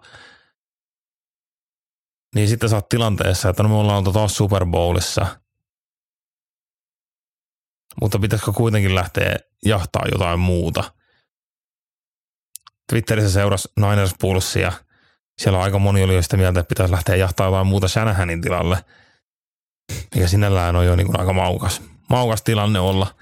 Niin 2.34 2.48
sitten 2.48 2.68
sä 2.68 2.76
oot 2.76 2.88
tilanteessa, 2.88 3.48
että 3.48 3.62
no 3.62 3.68
me 3.68 3.74
ollaan 3.74 3.98
oltu 3.98 4.12
taas 4.12 4.36
Super 4.36 4.66
Bowlissa– 4.66 5.26
mutta 8.00 8.18
pitäisikö 8.18 8.52
kuitenkin 8.52 8.94
lähteä 8.94 9.36
jahtaa 9.64 10.02
jotain 10.12 10.40
muuta? 10.40 10.84
Twitterissä 12.90 13.30
seurasi 13.30 13.68
Niners 13.80 14.14
Pulssia. 14.20 14.72
Siellä 15.38 15.60
aika 15.60 15.78
moni 15.78 16.02
oli 16.02 16.14
jo 16.14 16.22
sitä 16.22 16.36
mieltä, 16.36 16.60
että 16.60 16.68
pitäisi 16.68 16.92
lähteä 16.92 17.16
jahtaa 17.16 17.46
jotain 17.46 17.66
muuta 17.66 17.88
Shanahanin 17.88 18.40
tilalle. 18.40 18.84
Ja 20.14 20.28
sinällään 20.28 20.76
on 20.76 20.86
jo 20.86 20.96
niin 20.96 21.06
kuin 21.06 21.20
aika 21.20 21.32
maukas, 21.32 21.82
maukas 22.10 22.42
tilanne 22.42 22.78
olla, 22.78 23.14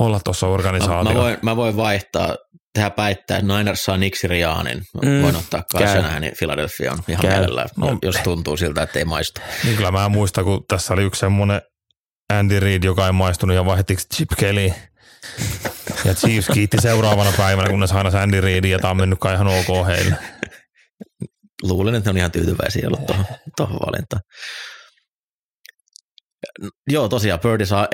olla 0.00 0.20
tuossa 0.24 0.46
organisaatiossa. 0.46 1.12
Mä, 1.12 1.20
mä, 1.20 1.24
voin, 1.24 1.38
mä 1.42 1.56
voin 1.56 1.76
vaihtaa, 1.76 2.36
tehdä 2.74 2.90
päättää, 2.90 3.38
että 3.38 3.56
Niners 3.56 3.84
saa 3.84 3.96
Nick 3.96 4.16
Sirianin. 4.16 4.82
Mm, 5.02 5.22
voin 5.22 5.36
ottaa 5.36 5.62
kai 5.72 5.88
Shanahanin 5.88 6.32
Philadelphia 6.38 6.98
ihan 7.08 7.22
käy. 7.22 7.30
mielellään, 7.30 7.68
no, 7.76 7.98
jos 8.02 8.16
tuntuu 8.24 8.56
siltä, 8.56 8.82
että 8.82 8.98
ei 8.98 9.04
maistu. 9.04 9.40
Niin 9.64 9.76
kyllä 9.76 9.90
mä 9.90 10.08
muistan, 10.08 10.44
kun 10.44 10.64
tässä 10.68 10.94
oli 10.94 11.02
yksi 11.02 11.18
semmoinen 11.18 11.62
Andy 12.32 12.60
Reid, 12.60 12.84
joka 12.84 13.06
ei 13.06 13.12
maistunut 13.12 13.56
ja 13.56 13.64
vaihdettiin 13.64 13.98
Chip 14.14 14.28
Kelly. 14.38 14.72
Ja 16.04 16.14
Chiefs 16.14 16.48
kiitti 16.54 16.76
seuraavana 16.80 17.32
päivänä, 17.36 17.70
kunnes 17.70 17.92
aina 17.92 18.22
Andy 18.22 18.40
Reidin 18.40 18.70
ja 18.70 18.78
tämä 18.78 18.90
on 18.90 18.96
mennyt 18.96 19.18
kai 19.18 19.34
ihan 19.34 19.46
ok 19.46 19.86
heille. 19.86 20.16
Luulen, 21.62 21.94
että 21.94 22.08
ne 22.08 22.10
on 22.10 22.16
ihan 22.16 22.32
tyytyväisiä 22.32 22.86
ollut 22.86 23.06
tuohon, 23.06 23.24
tuohon 23.56 23.78
valintaan. 23.86 24.22
Joo, 26.90 27.08
tosiaan 27.08 27.40
Birdie 27.40 27.66
saa 27.66 27.88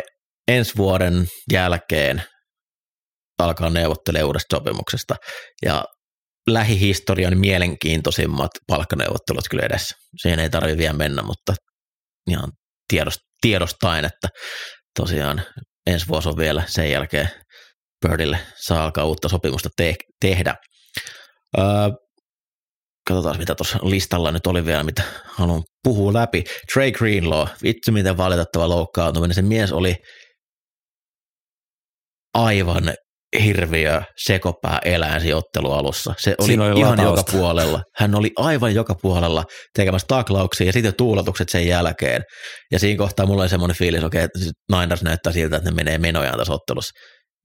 ensi 0.49 0.77
vuoden 0.77 1.27
jälkeen 1.53 2.23
alkaa 3.39 3.71
neuvottelemaan 3.71 4.27
uudesta 4.27 4.57
sopimuksesta. 4.57 5.17
Ja 5.65 5.85
lähihistorian 6.47 7.39
mielenkiintoisimmat 7.39 8.51
palkkaneuvottelut 8.67 9.49
kyllä 9.51 9.67
edessä. 9.67 9.97
Siihen 10.23 10.39
ei 10.39 10.51
tarvitse 10.51 10.79
vielä 10.79 10.95
mennä, 10.95 11.23
mutta 11.23 11.55
ihan 12.31 12.53
tiedost, 12.91 13.21
tiedostaen, 13.41 14.05
että 14.05 14.29
tosiaan 14.99 15.43
ensi 15.87 16.09
vuosi 16.09 16.29
on 16.29 16.37
vielä 16.37 16.63
sen 16.67 16.91
jälkeen 16.91 17.29
Birdille 18.07 18.39
saa 18.57 18.85
alkaa 18.85 19.05
uutta 19.05 19.29
sopimusta 19.29 19.69
te- 19.77 19.95
tehdä. 20.21 20.55
Öö, 21.59 21.65
katsotaan, 23.09 23.39
mitä 23.39 23.55
tuossa 23.55 23.79
listalla 23.83 24.33
nyt 24.33 24.47
oli 24.47 24.65
vielä, 24.65 24.85
mitä 24.85 25.03
haluan 25.25 25.63
puhua 25.85 26.13
läpi. 26.13 26.45
Trey 26.73 26.93
Greenlaw, 26.93 27.47
vitsi 27.63 27.91
miten 27.91 28.17
valitettava 28.17 28.69
loukkaantuminen. 28.69 29.35
Se 29.35 29.43
mies 29.43 29.73
oli 29.73 29.97
aivan 32.35 32.95
hirviö 33.45 34.03
sekopää 34.25 34.79
eläin 34.85 35.21
siinä 35.21 35.37
ottelualussa. 35.37 36.15
Se 36.19 36.35
oli, 36.39 36.47
Siinä 36.47 36.65
oli 36.65 36.81
ihan 36.81 36.99
joka 36.99 37.11
latausta. 37.11 37.33
puolella. 37.33 37.83
Hän 37.97 38.15
oli 38.15 38.31
aivan 38.37 38.75
joka 38.75 38.95
puolella 39.03 39.45
tekemässä 39.77 40.07
taklauksia 40.09 40.67
ja 40.67 40.73
sitten 40.73 40.95
tuuletukset 40.97 41.49
sen 41.49 41.67
jälkeen. 41.67 42.23
Ja 42.73 42.79
siinä 42.79 42.99
kohtaa 42.99 43.27
mulla 43.27 43.43
oli 43.43 43.49
semmoinen 43.49 43.77
fiilis, 43.77 44.05
okei, 44.05 44.23
että 44.23 44.39
Niners 44.73 45.03
näyttää 45.03 45.33
siltä, 45.33 45.57
että 45.57 45.71
ne 45.71 45.75
menee 45.75 45.99
menojaan 45.99 46.39
tässä 46.39 46.53
ottelussa. 46.53 46.91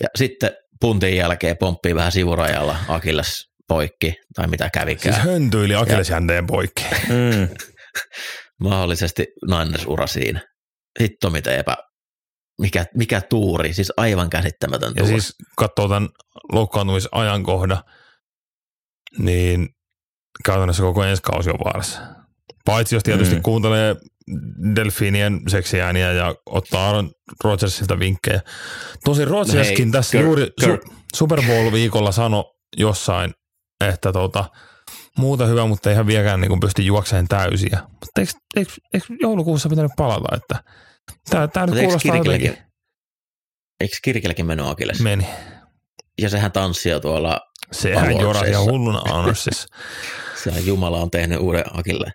Ja 0.03 0.07
sitten 0.17 0.51
puntin 0.81 1.17
jälkeen 1.17 1.55
pomppii 1.59 1.95
vähän 1.95 2.11
sivurajalla 2.11 2.77
Akilles 2.87 3.33
poikki, 3.67 4.13
tai 4.35 4.47
mitä 4.47 4.69
kävikään. 4.73 5.15
Siis 5.15 5.25
höntyili 5.25 5.75
akillesjänteen 5.75 6.47
poikki. 6.47 6.83
Mm. 7.09 7.47
mahdollisesti 8.69 9.25
Niners-ura 9.49 10.07
siinä. 10.07 10.41
Hitto 11.01 11.29
mitä 11.29 11.55
epä, 11.55 11.75
mikä, 12.61 12.85
mikä 12.95 13.21
tuuri, 13.21 13.73
siis 13.73 13.93
aivan 13.97 14.29
käsittämätön 14.29 14.93
Ja 14.95 15.03
tuuri. 15.03 15.21
siis 15.21 15.35
katsoo 15.57 15.87
tämän 15.87 16.09
loukkaantumisajankohdan, 16.51 17.83
niin 19.17 19.69
käytännössä 20.45 20.83
koko 20.83 21.03
ensi 21.03 21.23
kausi 21.23 21.49
on 21.49 21.59
vaarassa. 21.65 22.01
Paitsi 22.65 22.95
jos 22.95 23.03
tietysti 23.03 23.35
Mm. 23.35 23.41
kuuntelee 23.41 23.95
delfiinien 24.75 25.41
seksiääniä 25.47 26.11
ja 26.11 26.35
ottaa 26.45 26.85
Aaron 26.85 27.11
Rodgersilta 27.43 27.99
vinkkejä. 27.99 28.41
Tosi 29.05 29.25
Rodgerskin 29.25 29.85
hei, 29.87 29.91
tässä 29.91 30.17
Kirk- 30.17 30.23
juuri 30.25 30.47
Kirk. 30.59 30.81
su- 30.85 30.93
Super 31.15 31.41
Bowl-viikolla 31.41 32.11
sanoi 32.11 32.43
jossain, 32.77 33.33
että 33.85 34.11
tota, 34.11 34.45
muuta 35.17 35.45
hyvä, 35.45 35.65
mutta 35.65 35.89
eihän 35.89 36.07
vieläkään 36.07 36.41
niin 36.41 36.59
pysty 36.59 36.81
juokseen 36.81 37.27
täysiä. 37.27 37.79
Mutta 37.89 38.21
eikö, 38.21 38.31
eikö, 38.55 38.71
eikö 38.93 39.07
joulukuussa 39.21 39.69
pitänyt 39.69 39.91
palata, 39.97 40.35
että 40.35 40.63
tämä, 41.29 41.47
tämä 41.47 41.65
nyt 41.65 41.75
kuulostaa 41.85 42.15
jotenkin. 42.17 42.57
eikö 43.79 43.95
Kirkellekin 44.03 44.45
mennyt 44.45 44.67
Akilles? 44.67 44.99
Meni. 45.01 45.27
Ja 46.21 46.29
sehän 46.29 46.51
tanssi 46.51 46.89
jo 46.89 46.99
tuolla, 46.99 47.39
Sehän 47.71 48.19
jorasi 48.19 48.49
ihan 48.51 48.63
hulluna 48.63 48.99
Honorsissa. 48.99 49.67
se 50.43 50.51
Jumala 50.59 50.97
on 51.01 51.11
tehnyt 51.11 51.39
uuden 51.39 51.63
Akille. 51.73 52.11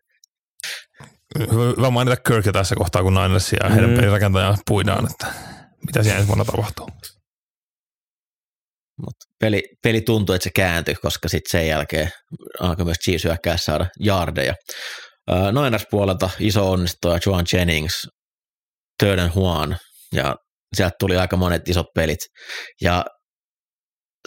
Hyvä 1.78 1.90
mainita 1.90 2.16
Kirkia 2.16 2.52
tässä 2.52 2.74
kohtaa, 2.74 3.02
kun 3.02 3.14
Ninersia 3.14 3.58
ja 3.64 3.70
heidän 3.70 3.90
Mm. 3.90 4.56
puidaan, 4.66 5.06
että 5.10 5.26
mitä 5.86 6.02
siellä 6.02 6.16
ensi 6.18 6.28
vuonna 6.28 6.44
tapahtuu. 6.44 6.88
Mutta 9.04 9.26
peli, 9.40 9.62
peli 9.82 10.00
tuntui, 10.00 10.36
että 10.36 10.44
se 10.44 10.50
kääntyi, 10.54 10.94
koska 10.94 11.28
sitten 11.28 11.50
sen 11.50 11.68
jälkeen 11.68 12.10
alkoi 12.60 12.84
myös 12.84 12.96
Chiefs 13.04 13.24
hyökkää 13.24 13.56
saada 13.56 13.86
jardeja. 14.00 14.54
Ää, 15.28 15.52
Niners 15.52 15.86
puolelta 15.90 16.30
iso 16.38 16.70
onnistuja 16.70 17.18
Joan 17.26 17.44
Jennings, 17.52 18.08
Turden 19.00 19.32
Juan 19.36 19.76
ja 20.14 20.36
sieltä 20.76 20.94
tuli 20.98 21.16
aika 21.16 21.36
monet 21.36 21.68
isot 21.68 21.86
pelit. 21.94 22.18
Ja 22.80 23.04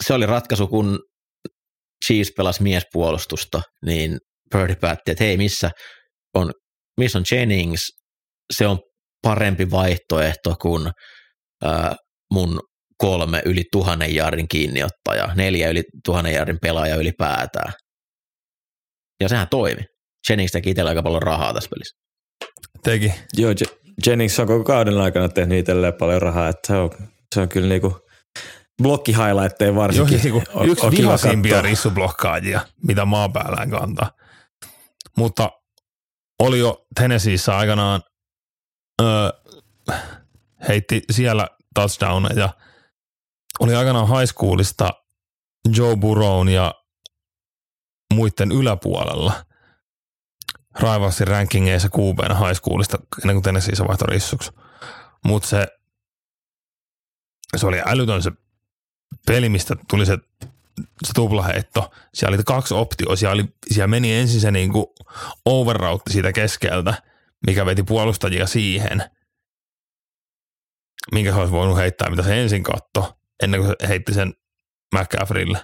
se 0.06 0.14
oli 0.14 0.26
ratkaisu, 0.26 0.66
kun 0.68 0.98
Chiefs 2.06 2.30
pelasi 2.36 2.62
miespuolustusta, 2.62 3.62
niin 3.84 4.18
Purdy 4.52 4.74
päätti, 4.76 5.10
että 5.10 5.24
hei, 5.24 5.36
missä 5.36 5.70
on, 6.34 6.52
missä 7.00 7.18
on 7.18 7.24
Jennings, 7.32 7.80
se 8.56 8.66
on 8.66 8.78
parempi 9.22 9.70
vaihtoehto 9.70 10.54
kuin 10.62 10.90
ää, 11.64 11.94
mun 12.32 12.60
kolme 12.98 13.42
yli 13.44 13.62
tuhannen 13.72 14.14
jardin 14.14 14.48
kiinniottaja, 14.48 15.34
neljä 15.34 15.68
yli 15.70 15.82
tuhannen 16.04 16.34
jardin 16.34 16.58
pelaaja 16.62 16.96
ylipäätään. 16.96 17.72
Ja 19.20 19.28
sehän 19.28 19.48
toimi. 19.50 19.82
Jennings 20.28 20.52
teki 20.52 20.70
itsellä 20.70 20.88
aika 20.88 21.02
paljon 21.02 21.22
rahaa 21.22 21.54
tässä 21.54 21.70
pelissä. 21.70 21.96
Teki. 22.82 23.12
Joo, 23.36 23.52
Je- 23.52 23.83
Jennings 24.06 24.40
on 24.40 24.46
koko 24.46 24.64
kauden 24.64 24.98
aikana 24.98 25.28
tehnyt 25.28 25.58
itselleen 25.58 25.94
paljon 25.94 26.22
rahaa, 26.22 26.48
että 26.48 26.66
se 26.66 26.76
on, 26.76 26.90
se 27.34 27.40
on 27.40 27.48
kyllä 27.48 27.68
niinku 27.68 28.00
blokkihighlightteja 28.82 29.68
Jokin 29.68 29.76
varsinkin. 29.76 30.20
niinku 30.22 30.42
on- 30.54 30.68
yksi 30.68 30.86
on 30.86 30.92
vihaisimpia 30.92 31.62
rissublokkaajia, 31.62 32.60
mitä 32.86 33.04
maapäällään 33.04 33.70
kantaa. 33.70 34.10
Mutta 35.16 35.50
oli 36.38 36.58
jo 36.58 36.86
Tennesseeissä 36.94 37.56
aikanaan, 37.56 38.02
öö, 39.02 39.28
heitti 40.68 41.02
siellä 41.10 41.48
touchdowneja 41.74 42.38
ja 42.40 42.48
oli 43.60 43.74
aikanaan 43.74 44.08
high 44.08 44.32
schoolista 44.32 44.90
Joe 45.76 45.96
Burrown 45.96 46.48
ja 46.48 46.74
muiden 48.14 48.52
yläpuolella. 48.52 49.32
Raivalsin 50.80 51.26
rankingeissa 51.26 51.88
QBnä 51.88 52.34
high 52.34 52.60
schoolista 52.60 52.98
ennen 53.22 53.36
kuin 53.36 53.42
Tennesseeissä 53.42 53.88
vaihtoi 53.88 54.08
rissuksi. 54.08 54.52
Mutta 55.24 55.48
se, 55.48 55.68
se 57.56 57.66
oli 57.66 57.82
älytön 57.86 58.22
se 58.22 58.32
peli, 59.26 59.48
mistä 59.48 59.76
tuli 59.90 60.06
se, 60.06 60.18
se 61.04 61.12
tuplaheitto. 61.14 61.90
Siellä 62.14 62.34
oli 62.34 62.44
kaksi 62.44 62.74
optioa. 62.74 63.16
Siellä, 63.16 63.34
oli, 63.34 63.44
siellä 63.70 63.86
meni 63.86 64.14
ensin 64.14 64.40
se 64.40 64.50
niinku 64.50 64.94
overroutti 65.44 66.12
siitä 66.12 66.32
keskeltä, 66.32 67.02
mikä 67.46 67.66
veti 67.66 67.82
puolustajia 67.82 68.46
siihen, 68.46 69.04
minkä 71.12 71.32
se 71.32 71.38
olisi 71.38 71.52
voinut 71.52 71.76
heittää, 71.76 72.10
mitä 72.10 72.22
se 72.22 72.42
ensin 72.42 72.62
katto, 72.62 73.18
ennen 73.42 73.60
kuin 73.60 73.74
se 73.80 73.88
heitti 73.88 74.14
sen 74.14 74.34
McCaffreylle. 74.94 75.58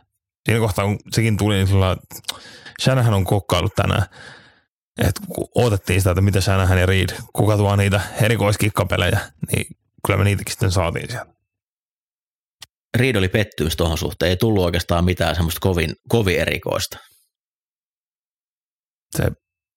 Siinä 0.46 0.61
kohtaa, 0.61 0.85
kun 0.85 0.99
sekin 1.12 1.37
tuli, 1.37 1.55
niin 1.55 1.68
sillä 1.68 1.96
on 3.16 3.25
kokkaillut 3.25 3.75
tänään. 3.75 4.07
Että 5.00 5.20
kun 5.34 5.48
odotettiin 5.54 6.00
sitä, 6.00 6.10
että 6.10 6.20
mitä 6.20 6.40
Shanahan 6.40 6.78
ja 6.78 6.86
Reed, 6.86 7.08
kuka 7.32 7.56
tuo 7.56 7.76
niitä 7.76 8.00
erikoiskikkapelejä, 8.22 9.20
niin 9.52 9.66
kyllä 10.06 10.16
me 10.16 10.24
niitäkin 10.24 10.52
sitten 10.52 10.70
saatiin 10.70 11.10
sieltä. 11.10 11.32
Reed 12.96 13.16
oli 13.16 13.28
pettymys 13.28 13.76
tuohon 13.76 13.98
suhteen, 13.98 14.30
ei 14.30 14.36
tullut 14.36 14.64
oikeastaan 14.64 15.04
mitään 15.04 15.34
semmoista 15.34 15.60
kovin, 15.60 15.92
kovin 16.08 16.40
erikoista. 16.40 16.98
Se, 19.16 19.24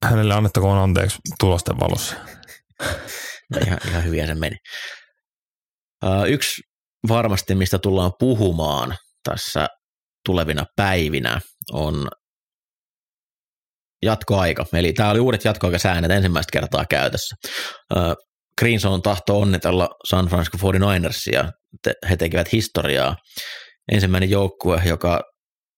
hänelle 0.06 0.34
annettakoon 0.34 0.78
anteeksi 0.78 1.18
tulosten 1.40 1.80
valossa. 1.80 2.16
Ihan, 3.66 3.80
ihan 3.88 4.04
hyvin 4.04 4.28
se 4.28 4.36
meni. 4.36 4.56
Ää, 6.04 6.26
Yksi 6.26 6.62
varmasti, 7.08 7.56
mistä 7.56 7.80
tullaan 7.80 8.12
puhumaan 8.20 8.98
tässä 9.24 9.68
tulevina 10.26 10.66
päivinä, 10.76 11.42
on 11.72 12.08
jatkoaika. 14.04 14.66
Eli 14.74 14.94
tämä 14.94 15.10
oli 15.10 15.20
uudet 15.20 15.46
jatkoaikasäännöt 15.46 16.12
ensimmäistä 16.12 16.52
kertaa 16.52 16.86
käytössä. 16.90 17.36
Ää, 17.96 18.16
Green 18.60 18.80
Zone 18.80 19.02
tahto 19.02 19.40
onnitella 19.40 19.90
San 20.10 20.26
Francisco 20.28 20.58
49ersia. 20.72 21.52
Te- 21.84 21.94
He 22.10 22.18
tekevät 22.18 22.52
historiaa. 22.52 23.16
Ensimmäinen 23.92 24.30
joukkue, 24.30 24.82
joka 24.86 25.22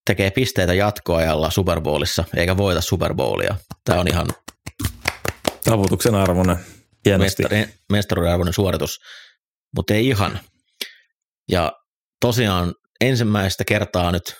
tekee 0.07 0.31
pisteitä 0.31 0.73
jatkoajalla 0.73 1.49
Super 1.49 1.81
Bowlissa, 1.81 2.23
eikä 2.35 2.57
voita 2.57 2.81
Super 2.81 3.13
Bowlia. 3.13 3.55
Tämä 3.85 3.99
on 3.99 4.07
ihan 4.07 4.27
Tavutuksen 5.65 6.15
arvoinen. 6.15 6.57
Hienosti. 7.05 7.43
mestari, 7.43 7.65
mestaruuden 7.91 8.31
arvoinen 8.33 8.53
suoritus, 8.53 8.97
mutta 9.75 9.93
ei 9.93 10.07
ihan. 10.07 10.39
Ja 11.51 11.71
tosiaan 12.21 12.73
ensimmäistä 13.01 13.63
kertaa 13.67 14.11
nyt 14.11 14.35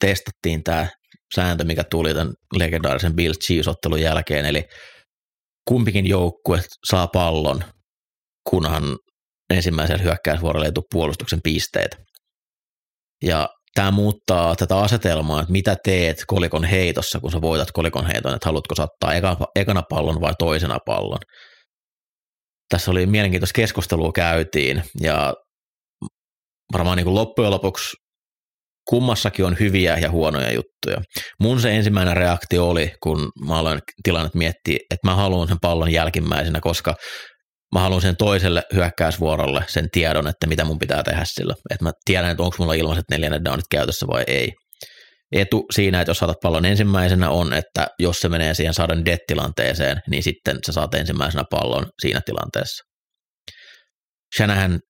testattiin 0.00 0.62
tämä 0.64 0.86
sääntö, 1.34 1.64
mikä 1.64 1.84
tuli 1.84 2.14
tämän 2.14 2.34
legendaarisen 2.56 3.14
Bill 3.16 3.34
Chiefs-ottelun 3.34 4.00
jälkeen, 4.00 4.44
eli 4.44 4.64
kumpikin 5.68 6.06
joukkue 6.06 6.60
saa 6.86 7.06
pallon, 7.06 7.64
kunhan 8.50 8.98
ensimmäisellä 9.54 10.02
hyökkäysvuorolla 10.02 10.66
ei 10.66 10.72
tule 10.72 10.84
puolustuksen 10.92 11.40
pisteitä. 11.42 11.96
Ja 13.22 13.48
tämä 13.74 13.90
muuttaa 13.90 14.56
tätä 14.56 14.78
asetelmaa, 14.78 15.40
että 15.40 15.52
mitä 15.52 15.76
teet 15.84 16.24
kolikon 16.26 16.64
heitossa, 16.64 17.20
kun 17.20 17.32
sä 17.32 17.40
voitat 17.40 17.70
kolikon 17.70 18.06
heiton, 18.06 18.34
että 18.34 18.48
haluatko 18.48 18.74
sattaa 18.74 19.14
ekana 19.56 19.82
pallon 19.82 20.20
vai 20.20 20.32
toisena 20.38 20.78
pallon 20.86 21.20
tässä 22.70 22.90
oli 22.90 23.06
mielenkiintoista 23.06 23.56
keskustelua 23.56 24.12
käytiin 24.12 24.82
ja 25.00 25.34
varmaan 26.72 26.96
niin 26.96 27.04
kuin 27.04 27.14
loppujen 27.14 27.50
lopuksi 27.50 27.96
kummassakin 28.90 29.44
on 29.44 29.56
hyviä 29.60 29.98
ja 29.98 30.10
huonoja 30.10 30.52
juttuja. 30.52 31.02
Mun 31.40 31.60
se 31.60 31.76
ensimmäinen 31.76 32.16
reaktio 32.16 32.68
oli, 32.68 32.92
kun 33.02 33.30
mä 33.46 33.58
aloin 33.58 33.80
tilannet 34.02 34.34
miettiä, 34.34 34.78
että 34.90 35.08
mä 35.08 35.14
haluan 35.14 35.48
sen 35.48 35.56
pallon 35.62 35.92
jälkimmäisenä, 35.92 36.60
koska 36.60 36.94
mä 37.74 37.80
haluan 37.80 38.02
sen 38.02 38.16
toiselle 38.16 38.62
hyökkäysvuorolle 38.74 39.64
sen 39.68 39.88
tiedon, 39.92 40.26
että 40.26 40.46
mitä 40.46 40.64
mun 40.64 40.78
pitää 40.78 41.02
tehdä 41.02 41.22
sillä. 41.24 41.54
Että 41.70 41.84
mä 41.84 41.92
tiedän, 42.04 42.30
että 42.30 42.42
onko 42.42 42.56
mulla 42.58 42.74
ilmaiset 42.74 43.04
neljännet 43.10 43.44
downit 43.44 43.64
käytössä 43.70 44.06
vai 44.06 44.24
ei. 44.26 44.52
Etu 45.32 45.64
siinä, 45.74 46.00
että 46.00 46.10
jos 46.10 46.18
saatat 46.18 46.40
pallon 46.42 46.64
ensimmäisenä 46.64 47.30
on, 47.30 47.52
että 47.52 47.86
jos 47.98 48.20
se 48.20 48.28
menee 48.28 48.54
siihen 48.54 48.74
saadun 48.74 49.04
dead-tilanteeseen, 49.04 50.00
niin 50.10 50.22
sitten 50.22 50.58
sä 50.66 50.72
saat 50.72 50.94
ensimmäisenä 50.94 51.44
pallon 51.50 51.86
siinä 52.02 52.20
tilanteessa. 52.26 52.84
Shanahan 54.36 54.80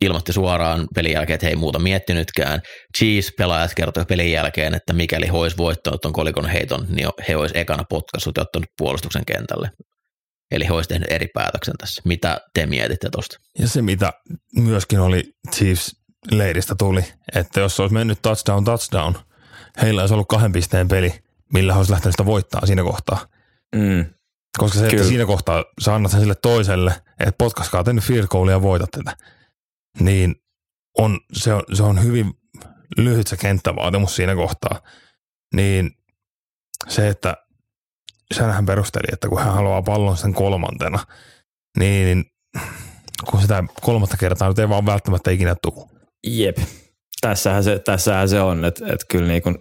ilmoitti 0.00 0.32
suoraan 0.32 0.88
pelin 0.94 1.12
jälkeen, 1.12 1.34
että 1.34 1.46
he 1.46 1.50
ei 1.50 1.56
muuta 1.56 1.78
miettinytkään. 1.78 2.60
Chiefs-pelaajat 2.98 3.74
kertoi 3.74 4.04
pelin 4.04 4.32
jälkeen, 4.32 4.74
että 4.74 4.92
mikäli 4.92 5.26
he 5.26 5.32
olisi 5.32 5.56
voittanut 5.56 6.00
tuon 6.00 6.14
kolikon 6.14 6.48
heiton, 6.48 6.86
niin 6.88 7.08
he 7.28 7.36
olisi 7.36 7.58
ekana 7.58 7.84
potkassut 7.90 8.36
ja 8.36 8.42
ottanut 8.42 8.68
puolustuksen 8.78 9.24
kentälle. 9.26 9.70
Eli 10.50 10.66
he 10.66 10.72
olisi 10.72 10.88
tehnyt 10.88 11.10
eri 11.10 11.26
päätöksen 11.34 11.74
tässä. 11.78 12.02
Mitä 12.04 12.40
te 12.54 12.66
mietitte 12.66 13.08
tuosta? 13.12 13.36
Ja 13.58 13.68
se, 13.68 13.82
mitä 13.82 14.12
myöskin 14.56 15.00
oli 15.00 15.24
Chiefs 15.56 15.90
leiristä 16.30 16.74
tuli, 16.78 17.04
että 17.34 17.60
jos 17.60 17.76
se 17.76 17.82
olisi 17.82 17.94
mennyt 17.94 18.18
touchdown, 18.22 18.64
touchdown, 18.64 19.14
heillä 19.82 20.00
olisi 20.00 20.14
ollut 20.14 20.28
kahden 20.28 20.52
pisteen 20.52 20.88
peli, 20.88 21.14
millä 21.52 21.72
he 21.72 21.78
olisi 21.78 21.92
lähtenyt 21.92 22.12
sitä 22.12 22.26
voittaa 22.26 22.66
siinä 22.66 22.82
kohtaa. 22.82 23.26
Mm. 23.74 24.04
Koska 24.58 24.78
se, 24.78 24.84
että 24.84 24.96
Kyllä. 24.96 25.08
siinä 25.08 25.26
kohtaa 25.26 25.64
sä 25.80 25.94
annat 25.94 26.10
sen 26.10 26.20
sille 26.20 26.34
toiselle, 26.34 26.94
että 27.20 27.34
potkaskaa 27.38 27.84
tänne 27.84 28.02
field 28.02 28.26
goalia 28.26 28.54
ja 28.54 28.62
voitat 28.62 28.90
tätä, 28.90 29.16
niin 30.00 30.34
on, 30.98 31.20
se, 31.32 31.54
on, 31.54 31.62
se 31.72 31.82
on 31.82 32.02
hyvin 32.02 32.34
lyhyt 32.96 33.26
se 33.26 33.36
kenttävaatimus 33.36 34.16
siinä 34.16 34.34
kohtaa. 34.34 34.80
Niin 35.54 35.90
se, 36.88 37.08
että 37.08 37.36
Shanahan 38.34 38.66
perusteli, 38.66 39.06
että 39.12 39.28
kun 39.28 39.38
hän 39.38 39.52
haluaa 39.52 39.82
pallon 39.82 40.16
sen 40.16 40.34
kolmantena, 40.34 40.98
niin 41.78 42.24
kun 43.30 43.40
sitä 43.40 43.64
kolmatta 43.82 44.16
kertaa 44.16 44.48
nyt 44.48 44.58
ei 44.58 44.68
vaan 44.68 44.86
välttämättä 44.86 45.30
ikinä 45.30 45.56
tule. 45.62 45.86
Jep. 46.26 46.58
Tässähän 47.20 47.64
se, 47.64 47.78
tässähän 47.78 48.28
se 48.28 48.40
on, 48.40 48.64
että, 48.64 48.86
että 48.86 49.06
kyllä 49.10 49.28
niin 49.28 49.42
kuin, 49.42 49.58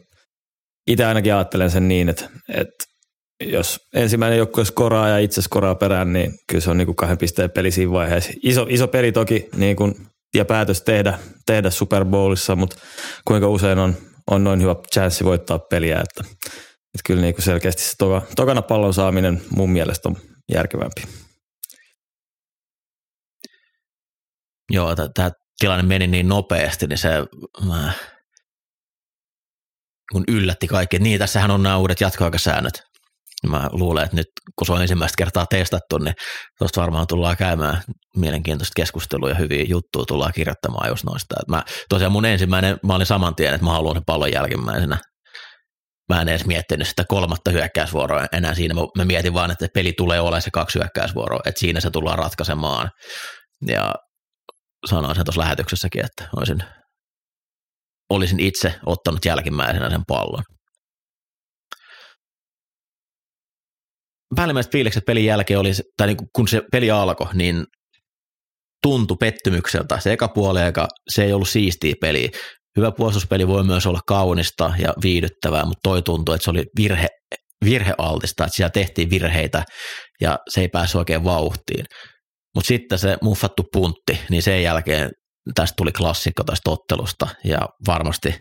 itse 0.88 1.06
ainakin 1.06 1.34
ajattelen 1.34 1.72
sen 1.72 1.88
niin, 1.88 2.10
että, 2.10 2.30
että 2.50 2.86
jos 3.44 3.80
ensimmäinen 3.94 4.38
joukkue 4.38 4.66
skoraa 4.66 5.10
ja 5.10 5.18
itse 5.18 5.42
skoraa 5.42 5.76
perään, 5.76 6.14
niin 6.14 6.34
kyllä 6.48 6.62
se 6.62 6.72
on 6.72 6.78
niin 6.78 6.86
kuin 6.86 6.96
kahden 6.96 7.18
pisteen 7.18 7.52
peli 7.52 7.72
siinä 7.72 7.92
vaiheessa. 7.92 8.32
Iso, 8.44 8.66
iso 8.70 8.88
peli 8.88 9.12
toki 9.12 9.50
niin 9.56 9.76
kuin, 9.76 9.96
ja 10.36 10.46
päätös 10.46 10.82
tehdä, 10.82 11.20
tehdä 11.46 11.70
Super 11.70 12.06
Bowlissa, 12.06 12.56
mutta 12.56 12.76
kuinka 13.26 13.48
usein 13.48 13.80
on, 13.80 13.96
on 14.32 14.44
noin 14.44 14.62
hyvä 14.62 14.76
chanssi 14.94 15.26
voittaa 15.26 15.60
peliä, 15.60 15.96
että, 15.96 16.24
että 16.70 17.04
kyllä 17.06 17.22
niin 17.22 17.36
kuin 17.36 17.46
selkeästi 17.46 17.82
se 17.82 17.92
toka, 17.98 18.22
tokana 18.36 18.62
pallon 18.62 18.94
saaminen 18.94 19.42
mun 19.50 19.70
mielestä 19.70 20.10
on 20.10 20.18
järkevämpi. 20.52 21.04
Joo, 24.72 24.96
tämä 24.96 25.32
tilanne 25.60 25.84
meni 25.84 26.08
niin 26.08 26.28
nopeasti, 26.28 26.88
niin 26.88 26.98
se 26.98 27.10
mä, 27.66 27.94
kun 30.12 30.24
yllätti 30.28 30.68
kaikki. 30.68 31.00
Niin, 31.00 31.20
tässähän 31.20 31.52
on 31.52 31.64
nämä 31.64 31.78
uudet 31.78 32.02
jatkoaikasäännöt. 32.02 32.95
Mä 33.50 33.70
luulen, 33.72 34.04
että 34.04 34.16
nyt 34.16 34.28
kun 34.60 34.66
se 34.66 34.74
on 34.74 34.82
ensimmäistä 34.82 35.18
kertaa 35.18 35.46
testattu, 35.46 35.98
niin 35.98 36.14
tuosta 36.60 36.82
varmaan 36.82 37.08
tullaan 37.08 37.38
käymään 37.38 37.82
mielenkiintoista 38.18 38.74
keskustelua 38.76 39.30
ja 39.30 39.36
hyviä 39.36 39.66
juttuja 39.68 40.06
tullaan 40.06 40.34
kirjoittamaan 40.36 40.90
just 40.90 41.04
noista. 41.04 41.36
Mä, 41.48 41.64
tosiaan 41.90 42.12
mun 42.12 42.26
ensimmäinen, 42.26 42.78
mä 42.84 42.96
olin 42.96 43.06
saman 43.06 43.36
tien, 43.36 43.54
että 43.54 43.66
mä 43.66 43.72
haluan 43.72 43.96
sen 43.96 44.06
pallon 44.06 44.32
jälkimmäisenä. 44.32 44.98
Mä 46.10 46.22
en 46.22 46.30
edes 46.30 46.46
miettinyt 46.46 46.88
sitä 46.88 47.04
kolmatta 47.08 47.52
hyökkäysvuoroa 47.52 48.26
enää 48.32 48.54
siinä. 48.56 48.74
Mä, 48.74 48.82
mä 48.98 49.06
mietin 49.06 49.34
vaan, 49.34 49.52
että 49.52 49.68
peli 49.74 49.94
tulee 49.98 50.20
olemaan 50.20 50.42
se 50.42 50.52
kaksi 50.52 50.80
hyökkäysvuoroa, 50.80 51.42
että 51.46 51.60
siinä 51.60 51.80
se 51.80 51.90
tullaan 51.90 52.20
ratkaisemaan. 52.20 52.90
Ja 53.68 53.94
sanoin 54.86 55.16
sen 55.16 55.26
tuossa 55.26 55.42
lähetyksessäkin, 55.42 56.06
että 56.06 56.30
olisin, 56.38 56.64
olisin 58.10 58.40
itse 58.40 58.76
ottanut 58.86 59.26
jälkimmäisenä 59.26 59.90
sen 59.90 60.04
pallon. 60.08 60.44
Päällimmäiset 64.36 64.72
fiilikset 64.72 65.06
pelin 65.06 65.26
jälkeen 65.26 65.60
oli, 65.60 65.72
tai 65.98 66.08
niin 66.08 66.18
kun 66.36 66.48
se 66.48 66.62
peli 66.72 66.92
alkoi, 66.92 67.28
niin 67.34 67.66
tuntui 68.82 69.18
pettymykseltä. 69.20 70.00
Se 70.00 70.14
eka 70.14 70.28
puoli 70.28 70.62
eka, 70.62 70.88
se 71.10 71.24
ei 71.24 71.34
ollut 71.34 71.50
siistiä 71.50 71.94
peliä. 72.02 72.30
Hyvä 72.78 72.92
puolustuspeli 72.92 73.48
voi 73.48 73.64
myös 73.64 73.86
olla 73.86 74.00
kaunista 74.08 74.74
ja 74.78 74.94
viihdyttävää, 75.04 75.66
mutta 75.66 75.90
toi 75.90 76.02
tuntui, 76.02 76.36
että 76.36 76.46
se 76.46 76.52
oli 76.52 76.64
virhe, 76.78 77.08
virhealtista, 77.66 78.44
että 78.44 78.56
siellä 78.56 78.70
tehtiin 78.70 79.10
virheitä 79.10 79.64
ja 80.22 80.40
se 80.50 80.62
ei 80.62 80.68
päässyt 80.68 81.00
oikein 81.00 81.24
vauhtiin. 81.24 81.86
Mutta 82.56 82.68
sitten 82.68 83.00
se 83.00 83.18
muffattu 83.22 83.64
puntti, 83.72 84.20
niin 84.30 84.44
sen 84.44 84.64
jälkeen 84.64 85.10
tästä 85.56 85.74
tuli 85.78 85.92
klassikko 85.92 86.44
tästä 86.44 86.70
ottelusta 86.70 87.28
ja 87.44 87.60
varmasti 87.88 88.36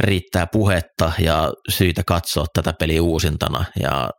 riittää 0.00 0.46
puhetta 0.46 1.12
ja 1.18 1.52
syytä 1.70 2.02
katsoa 2.06 2.46
tätä 2.54 2.72
peliä 2.78 3.02
uusintana 3.02 3.64
ja 3.80 4.10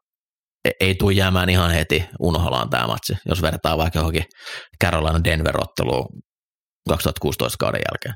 ei 0.79 0.95
tule 0.95 1.13
jäämään 1.13 1.49
ihan 1.49 1.71
heti 1.71 2.05
unholaan 2.19 2.69
tämä 2.69 2.87
matsi, 2.87 3.13
jos 3.25 3.41
vertaa 3.41 3.77
vaikka 3.77 3.99
johonkin 3.99 4.25
Carolina 4.83 5.23
Denver-otteluun 5.23 6.21
2016 6.87 7.57
kauden 7.59 7.81
jälkeen. 7.91 8.13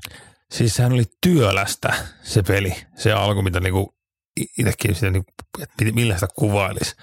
Siis 0.52 0.74
sehän 0.74 0.92
oli 0.92 1.04
työlästä 1.26 1.94
se 2.22 2.42
peli, 2.42 2.74
se 2.96 3.12
alku, 3.12 3.42
mitä 3.42 3.60
niinku 3.60 3.94
itsekin 4.58 4.94
sitä, 4.94 5.10
niinku, 5.10 5.32
että 5.62 5.84
millä 5.84 6.14
sitä 6.14 6.26
kuvailisi. 6.36 6.94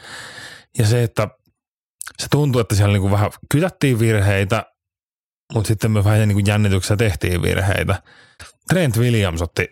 Ja 0.78 0.88
se, 0.88 1.04
että 1.04 1.28
se 2.20 2.28
tuntuu, 2.32 2.62
että 2.62 2.76
siellä 2.76 2.94
niinku 2.94 3.12
vähän 3.12 3.32
kytättiin 3.52 4.00
virheitä, 4.00 4.64
mutta 5.54 5.68
sitten 5.68 5.92
myös 5.92 6.06
vähän 6.06 6.28
niinku 6.28 6.44
jännityksessä 6.48 6.98
tehtiin 6.98 7.42
virheitä. 7.42 8.02
Trent 8.70 8.98
Williams 8.98 9.42
otti 9.42 9.68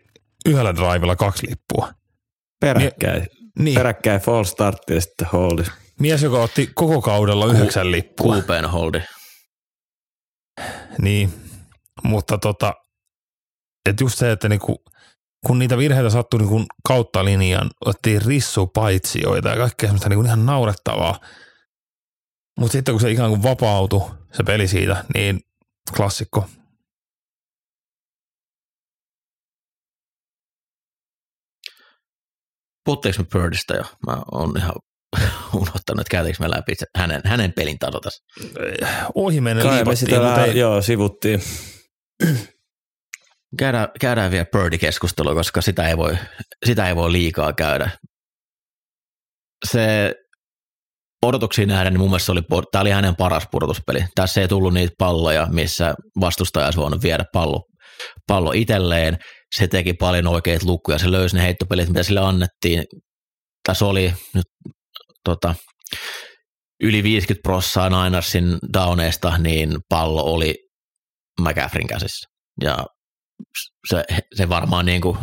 yhdellä 0.45 0.75
drivella 0.75 1.15
kaksi 1.15 1.49
lippua. 1.49 1.93
Peräkkäin, 2.61 3.21
Niin, 3.21 3.44
peräkkäin 3.75 4.21
false 4.21 4.51
start 4.51 4.77
ja 4.89 5.01
sitten 5.01 5.27
holdis. 5.33 5.71
mies, 5.99 6.23
joka 6.23 6.41
otti 6.43 6.71
koko 6.75 7.01
kaudella 7.01 7.45
yhdeksän 7.45 7.91
lippua. 7.91 8.33
Kuupeen 8.33 8.65
holdi. 8.65 9.01
Niin, 11.01 11.33
mutta 12.03 12.37
tota, 12.37 12.73
että 13.89 14.03
just 14.03 14.17
se, 14.17 14.31
että 14.31 14.49
niinku, 14.49 14.83
kun 15.47 15.59
niitä 15.59 15.77
virheitä 15.77 16.09
sattui 16.09 16.39
niinku 16.39 16.65
kautta 16.87 17.25
linjan, 17.25 17.69
otettiin 17.85 18.21
rissupaitsioita 18.21 19.49
ja 19.49 19.57
kaikkea 19.57 19.87
semmoista 19.87 20.09
niinku 20.09 20.25
ihan 20.25 20.45
naurettavaa. 20.45 21.19
Mutta 22.59 22.71
sitten 22.71 22.93
kun 22.93 23.01
se 23.01 23.11
ikään 23.11 23.29
kuin 23.29 23.43
vapautui, 23.43 24.11
se 24.33 24.43
peli 24.43 24.67
siitä, 24.67 25.05
niin 25.13 25.39
klassikko. 25.97 26.49
Puhuttiinko 32.85 33.23
me 33.23 33.39
Birdistä 33.39 33.73
jo? 33.73 33.83
Mä 34.07 34.21
oon 34.31 34.57
ihan 34.57 34.73
unohtanut, 35.53 35.99
että 35.99 36.11
käytiinkö 36.11 36.43
me 36.43 36.49
läpi 36.49 36.73
hänen, 36.97 37.21
hänen 37.25 37.53
pelin 37.53 37.79
taso 37.79 37.99
tässä. 37.99 38.23
Ohi 39.15 39.41
menen 39.41 39.63
Kai 39.63 39.83
me 39.83 39.95
sitä 39.95 40.19
vähän, 40.19 40.49
ei, 40.49 40.59
joo, 40.59 40.81
sivuttiin. 40.81 41.41
Käydään, 43.59 43.87
käydään 43.99 44.31
vielä 44.31 44.45
Birdie-keskustelua, 44.45 45.33
koska 45.33 45.61
sitä 45.61 45.89
ei, 45.89 45.97
voi, 45.97 46.17
sitä 46.65 46.87
ei 46.87 46.95
voi 46.95 47.11
liikaa 47.11 47.53
käydä. 47.53 47.89
Se 49.69 50.13
odotuksiin 51.23 51.67
nähden, 51.67 51.93
niin 51.93 51.99
mun 51.99 52.09
mielestä 52.09 52.25
se 52.25 52.31
oli, 52.31 52.41
tämä 52.71 52.81
oli 52.81 52.91
hänen 52.91 53.15
paras 53.15 53.47
pudotuspeli. 53.51 54.05
Tässä 54.15 54.41
ei 54.41 54.47
tullut 54.47 54.73
niitä 54.73 54.93
palloja, 54.97 55.47
missä 55.51 55.93
vastustaja 56.19 56.65
olisi 56.65 56.79
voinut 56.79 57.03
viedä 57.03 57.25
pallo, 57.33 57.61
pallo 58.27 58.51
itselleen. 58.51 59.17
Se 59.57 59.67
teki 59.67 59.93
paljon 59.93 60.27
oikeita 60.27 60.65
lukuja, 60.65 60.99
se 60.99 61.11
löysi 61.11 61.35
ne 61.35 61.43
heittopelit, 61.43 61.87
mitä 61.87 62.03
sille 62.03 62.19
annettiin. 62.19 62.83
Tässä 63.67 63.85
oli 63.85 64.13
nyt 64.33 64.45
tota, 65.23 65.55
yli 66.83 67.03
50 67.03 67.41
prossaa 67.43 67.89
Ninersin 67.89 68.57
downeista, 68.73 69.37
niin 69.37 69.77
pallo 69.89 70.23
oli 70.23 70.55
McCaffrin 71.41 71.87
käsissä. 71.87 72.29
Ja 72.63 72.85
se, 73.89 74.03
se 74.35 74.49
varmaan 74.49 74.85
niin 74.85 75.01
kuin 75.01 75.17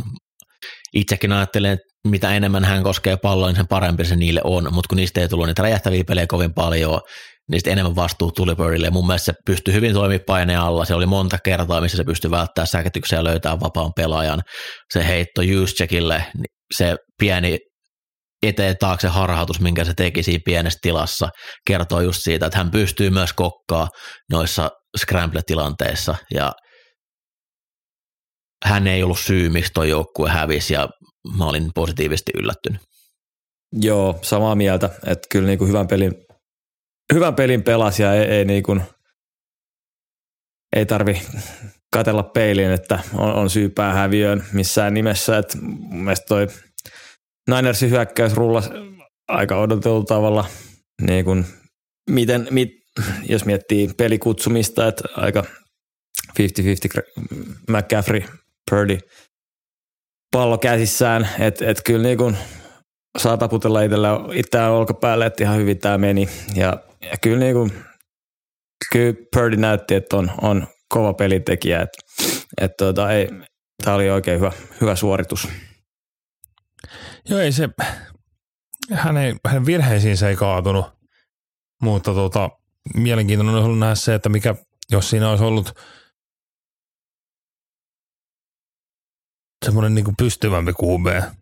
itsekin 0.95 1.33
ajattelen, 1.33 1.73
että 1.73 1.85
mitä 2.09 2.35
enemmän 2.35 2.65
hän 2.65 2.83
koskee 2.83 3.17
palloa, 3.17 3.49
niin 3.49 3.57
sen 3.57 3.69
parempi 3.69 4.05
se 4.05 4.17
niille 4.17 4.41
on, 4.45 4.75
mutta 4.75 4.89
kun 4.89 4.97
niistä 4.97 5.21
ei 5.21 5.29
tullut 5.29 5.47
niitä 5.47 5.63
räjähtäviä 5.63 6.05
pelejä 6.05 6.27
kovin 6.27 6.55
paljon, 6.55 7.01
niistä 7.53 7.71
enemmän 7.71 7.97
vastuu 7.97 8.33
tuli 8.33 8.55
Birdille, 8.55 8.91
mun 8.91 9.07
mielestä 9.07 9.25
se 9.25 9.33
pystyi 9.47 9.75
hyvin 9.75 9.93
toimimaan 9.93 10.25
paineen 10.27 10.61
alla, 10.61 10.85
se 10.85 10.95
oli 10.95 11.07
monta 11.07 11.39
kertaa, 11.45 11.81
missä 11.81 11.97
se 11.97 12.05
pystyi 12.05 12.31
välttämään 12.31 12.67
säkätyksiä 12.67 13.19
ja 13.19 13.25
löytää 13.25 13.61
vapaan 13.61 13.93
pelaajan, 13.97 14.43
se 14.93 15.07
heitto 15.07 15.43
Juszczykille, 15.43 16.25
niin 16.35 16.47
se 16.77 16.97
pieni 17.21 17.59
eteen 18.43 18.77
taakse 18.81 19.09
harhautus, 19.09 19.61
minkä 19.61 19.85
se 19.85 19.95
teki 19.95 20.23
siinä 20.23 20.43
pienessä 20.45 20.79
tilassa, 20.83 21.29
kertoo 21.67 22.01
just 22.01 22.23
siitä, 22.23 22.47
että 22.47 22.59
hän 22.59 22.71
pystyy 22.71 23.11
myös 23.11 23.33
kokkaa 23.33 23.89
noissa 24.31 24.71
scramble-tilanteissa, 24.99 26.15
ja 26.35 26.53
hän 28.65 28.87
ei 28.87 29.03
ollut 29.03 29.19
syy, 29.19 29.49
miksi 29.49 29.73
tuo 29.75 29.85
joukkue 29.85 30.31
hävisi 30.31 30.75
ja 30.75 30.89
mä 31.39 31.45
olin 31.45 31.71
positiivisesti 31.75 32.33
yllättynyt. 32.39 32.81
Joo, 33.73 34.19
samaa 34.23 34.55
mieltä, 34.55 34.91
että 35.07 35.27
kyllä 35.31 35.47
niin 35.47 35.59
kuin 35.59 35.69
hyvän 35.69 35.89
pelin, 35.89 36.13
hyvän 37.15 37.35
pelin 37.35 37.63
pelasi 37.63 38.03
ja 38.03 38.15
ei, 38.15 38.25
ei, 38.25 38.45
niin 38.45 38.63
kuin, 38.63 38.83
ei 40.77 40.87
tarvi 40.87 41.23
katella 41.93 42.23
peiliin, 42.23 42.71
että 42.71 42.99
on, 43.15 43.33
on 43.33 43.51
syy 43.51 43.69
päähäviöön 43.69 44.45
missään 44.53 44.95
nimessä. 44.95 45.39
Että 45.39 45.59
mun 45.61 46.03
mielestä 46.03 46.27
toi 46.29 46.47
Ninersin 47.51 47.91
hyökkäys 47.91 48.35
rullasi 48.35 48.71
aika 49.29 49.61
odotetulla 49.61 50.05
tavalla, 50.05 50.45
niin 51.03 51.25
kuin, 51.25 51.47
miten, 52.11 52.47
mit, 52.51 52.71
jos 53.29 53.45
miettii 53.45 53.91
pelikutsumista, 53.97 54.89
että 54.89 55.05
aika 55.17 55.45
50-50 56.29 56.37
McCaffrey, 57.71 58.23
Purdy 58.71 58.99
pallo 60.33 60.59
käsissään, 60.59 61.29
että 61.39 61.71
et 61.71 61.81
kyllä 61.85 62.03
niin 62.03 62.19
kuin 62.19 62.37
saa 63.19 63.37
taputella 63.37 63.83
itsellä 63.83 64.11
itseään 64.33 64.73
olkapäälle, 64.73 65.27
että 65.27 65.45
ihan 65.45 65.57
hyvin 65.57 65.79
tämä 65.79 65.99
meni. 65.99 66.29
Ja, 66.55 66.79
ja 67.03 67.17
kyllä, 67.23 67.39
niin 67.39 67.55
kuin, 67.55 67.85
kyllä 68.93 69.15
Purdy 69.35 69.57
näytti, 69.57 69.95
että 69.95 70.17
on, 70.17 70.31
on 70.43 70.67
kova 70.89 71.15
pelitekijä. 71.15 71.83
Että 71.83 72.03
että 72.61 72.85
tota, 72.85 73.13
ei, 73.13 73.29
tämä 73.85 73.97
oli 73.97 74.11
oikein 74.11 74.41
hyvä, 74.41 74.53
hyvä 74.81 74.97
suoritus. 74.97 75.49
Joo, 77.29 77.41
ei 77.41 77.53
se, 77.53 77.69
hänen, 78.93 79.37
hänen 79.47 79.67
virheisiin 79.67 80.17
se 80.17 80.29
ei 80.29 80.37
kaatunut, 80.37 80.87
mutta 81.83 82.15
tota, 82.15 82.51
mielenkiintoinen 82.95 83.55
on 83.55 83.65
ollut 83.65 83.79
nähdä 83.79 83.95
se, 83.95 84.15
että 84.15 84.29
mikä, 84.29 84.55
jos 84.91 85.11
siinä 85.11 85.31
olisi 85.31 85.45
ollut 85.45 85.79
semmoinen 89.65 89.95
niin 89.95 90.17
pystyvämpi 90.19 90.73
QB, 90.73 91.35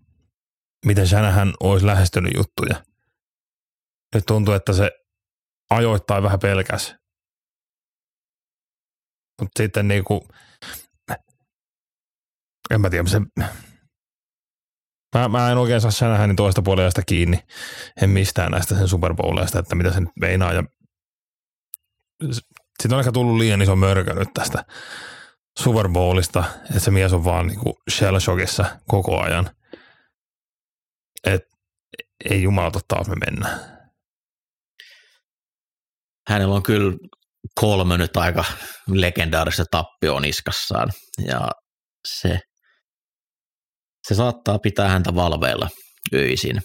miten 0.86 1.08
Shanahan 1.08 1.54
olisi 1.61 1.86
lähestynyt 1.86 2.32
juttuja. 2.36 2.84
Nyt 4.14 4.26
tuntuu, 4.26 4.54
että 4.54 4.72
se 4.72 4.90
ajoittain 5.70 6.22
vähän 6.22 6.38
pelkäs. 6.38 6.94
Mutta 9.40 9.62
sitten 9.62 9.88
niin 9.88 10.04
kuin, 10.04 10.20
en 12.70 12.80
mä 12.80 12.90
tiedä, 12.90 13.08
se, 13.08 13.20
mä, 15.14 15.28
mä 15.28 15.50
en 15.50 15.58
oikein 15.58 15.80
saa 15.80 15.90
Shanahanin 15.90 16.36
toista 16.36 16.62
puolesta 16.62 17.02
kiinni. 17.02 17.44
En 18.02 18.10
mistään 18.10 18.52
näistä 18.52 18.74
sen 18.74 18.88
Super 18.88 19.14
Bowleista, 19.14 19.58
että 19.58 19.74
mitä 19.74 19.92
se 19.92 20.00
nyt 20.00 20.16
meinaa. 20.20 20.52
Ja 20.52 20.64
sitten 22.82 22.92
on 22.92 23.00
ehkä 23.00 23.12
tullut 23.12 23.38
liian 23.38 23.62
iso 23.62 23.76
mörkö 23.76 24.14
nyt 24.14 24.28
tästä 24.34 24.64
Super 25.58 25.88
Bowlista, 25.88 26.44
että 26.64 26.80
se 26.80 26.90
mies 26.90 27.12
on 27.12 27.24
vaan 27.24 27.46
niinku 27.46 27.80
shell 27.90 28.18
shockissa 28.18 28.80
koko 28.88 29.20
ajan. 29.20 29.50
Et 31.24 31.42
ei 32.30 32.42
jumalata 32.42 32.80
taas 32.88 33.08
me 33.08 33.14
mennään. 33.14 33.80
Hänellä 36.28 36.54
on 36.54 36.62
kyllä 36.62 36.96
kolme 37.60 37.98
nyt 37.98 38.16
aika 38.16 38.44
legendaarista 38.88 39.64
tappioon 39.70 40.22
niskassaan 40.22 40.88
ja 41.26 41.48
se, 42.08 42.38
se 44.08 44.14
saattaa 44.14 44.58
pitää 44.58 44.88
häntä 44.88 45.14
valveilla 45.14 45.68
öisin. 46.14 46.62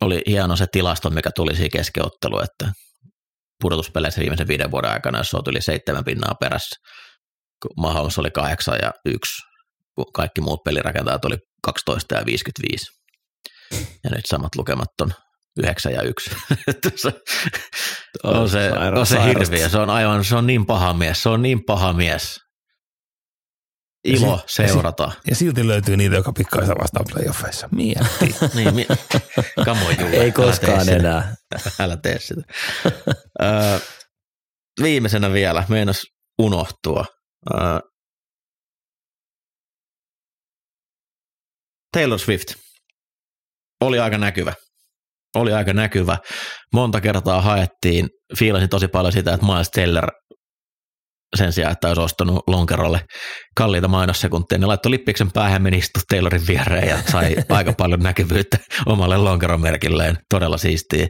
Oli 0.00 0.22
hieno 0.26 0.56
se 0.56 0.66
tilasto, 0.72 1.10
mikä 1.10 1.30
tuli 1.34 1.54
siinä 1.54 1.68
keskiottelu, 1.72 2.40
että 2.40 2.72
pudotuspeleissä 3.62 4.20
viimeisen 4.20 4.48
viiden 4.48 4.70
vuoden 4.70 4.90
aikana, 4.90 5.18
jos 5.18 5.34
olet 5.34 5.48
yli 5.48 5.62
seitsemän 5.62 6.04
pinnaa 6.04 6.34
perässä, 6.40 6.76
kun 7.62 7.70
Mahomes 7.76 8.18
oli 8.18 8.30
kahdeksan 8.30 8.78
ja 8.82 8.90
yksi, 9.04 9.42
kun 9.94 10.12
kaikki 10.14 10.40
muut 10.40 10.60
pelirakentajat 10.64 11.24
oli 11.24 11.36
12 11.62 12.14
ja 12.14 12.26
55. 12.26 12.86
Ja 14.04 14.10
nyt 14.10 14.20
samat 14.26 14.56
lukemat 14.56 14.88
on 15.02 15.12
9 15.58 15.92
ja 15.92 16.02
1. 16.02 16.30
se, 17.02 17.12
on 18.24 18.48
se, 18.50 18.70
saira- 18.70 18.98
on 18.98 19.06
se 19.06 19.24
hirviä. 19.24 19.68
Se 19.68 19.78
on 19.78 19.90
aivan, 19.90 20.24
se 20.24 20.36
on 20.36 20.46
niin 20.46 20.66
paha 20.66 20.92
mies. 20.92 21.22
Se 21.22 21.28
on 21.28 21.42
niin 21.42 21.64
paha 21.64 21.92
mies. 21.92 22.40
Ilo 24.04 24.32
ja 24.36 24.42
seurata. 24.46 25.02
Ja, 25.02 25.12
ja 25.30 25.36
silti 25.36 25.66
löytyy 25.68 25.96
niitä, 25.96 26.16
jotka 26.16 26.32
pikkaisen 26.32 26.76
vastaan 26.78 27.06
playoffeissa. 27.12 27.68
Mietti. 27.72 28.34
niin, 28.54 28.74
mi- 28.74 28.86
Ei 30.12 30.32
koskaan 30.32 30.80
älä 30.80 30.90
enää. 30.96 31.34
Älä 31.80 31.96
tee 31.96 32.18
sitä. 32.18 32.42
Ö, 33.42 33.80
viimeisenä 34.82 35.32
vielä, 35.32 35.64
meinas 35.68 36.02
unohtua. 36.42 37.04
Ö, 37.54 37.56
Taylor 41.92 42.18
Swift 42.18 42.54
oli 43.80 43.98
aika 43.98 44.18
näkyvä. 44.18 44.52
Oli 45.36 45.52
aika 45.52 45.72
näkyvä. 45.72 46.18
Monta 46.74 47.00
kertaa 47.00 47.40
haettiin, 47.40 48.08
fiilasin 48.38 48.68
tosi 48.68 48.88
paljon 48.88 49.12
sitä, 49.12 49.34
että 49.34 49.46
Miles 49.46 49.70
Teller 49.70 50.06
sen 51.36 51.52
sijaan, 51.52 51.72
että 51.72 51.88
olisi 51.88 52.00
ostanut 52.00 52.42
lonkerolle 52.46 53.00
kalliita 53.56 53.88
mainossekunteja, 53.88 54.58
niin 54.58 54.68
laittoi 54.68 54.90
lippiksen 54.90 55.32
päähän, 55.32 55.62
meni 55.62 55.78
istu 55.78 56.00
Taylorin 56.08 56.46
viereen 56.46 56.88
ja 56.88 57.02
sai 57.12 57.36
aika 57.48 57.72
paljon 57.72 58.00
näkyvyyttä 58.00 58.58
omalle 58.86 59.16
lonkeromerkilleen. 59.16 60.18
Todella 60.30 60.58
siistiä. 60.58 61.06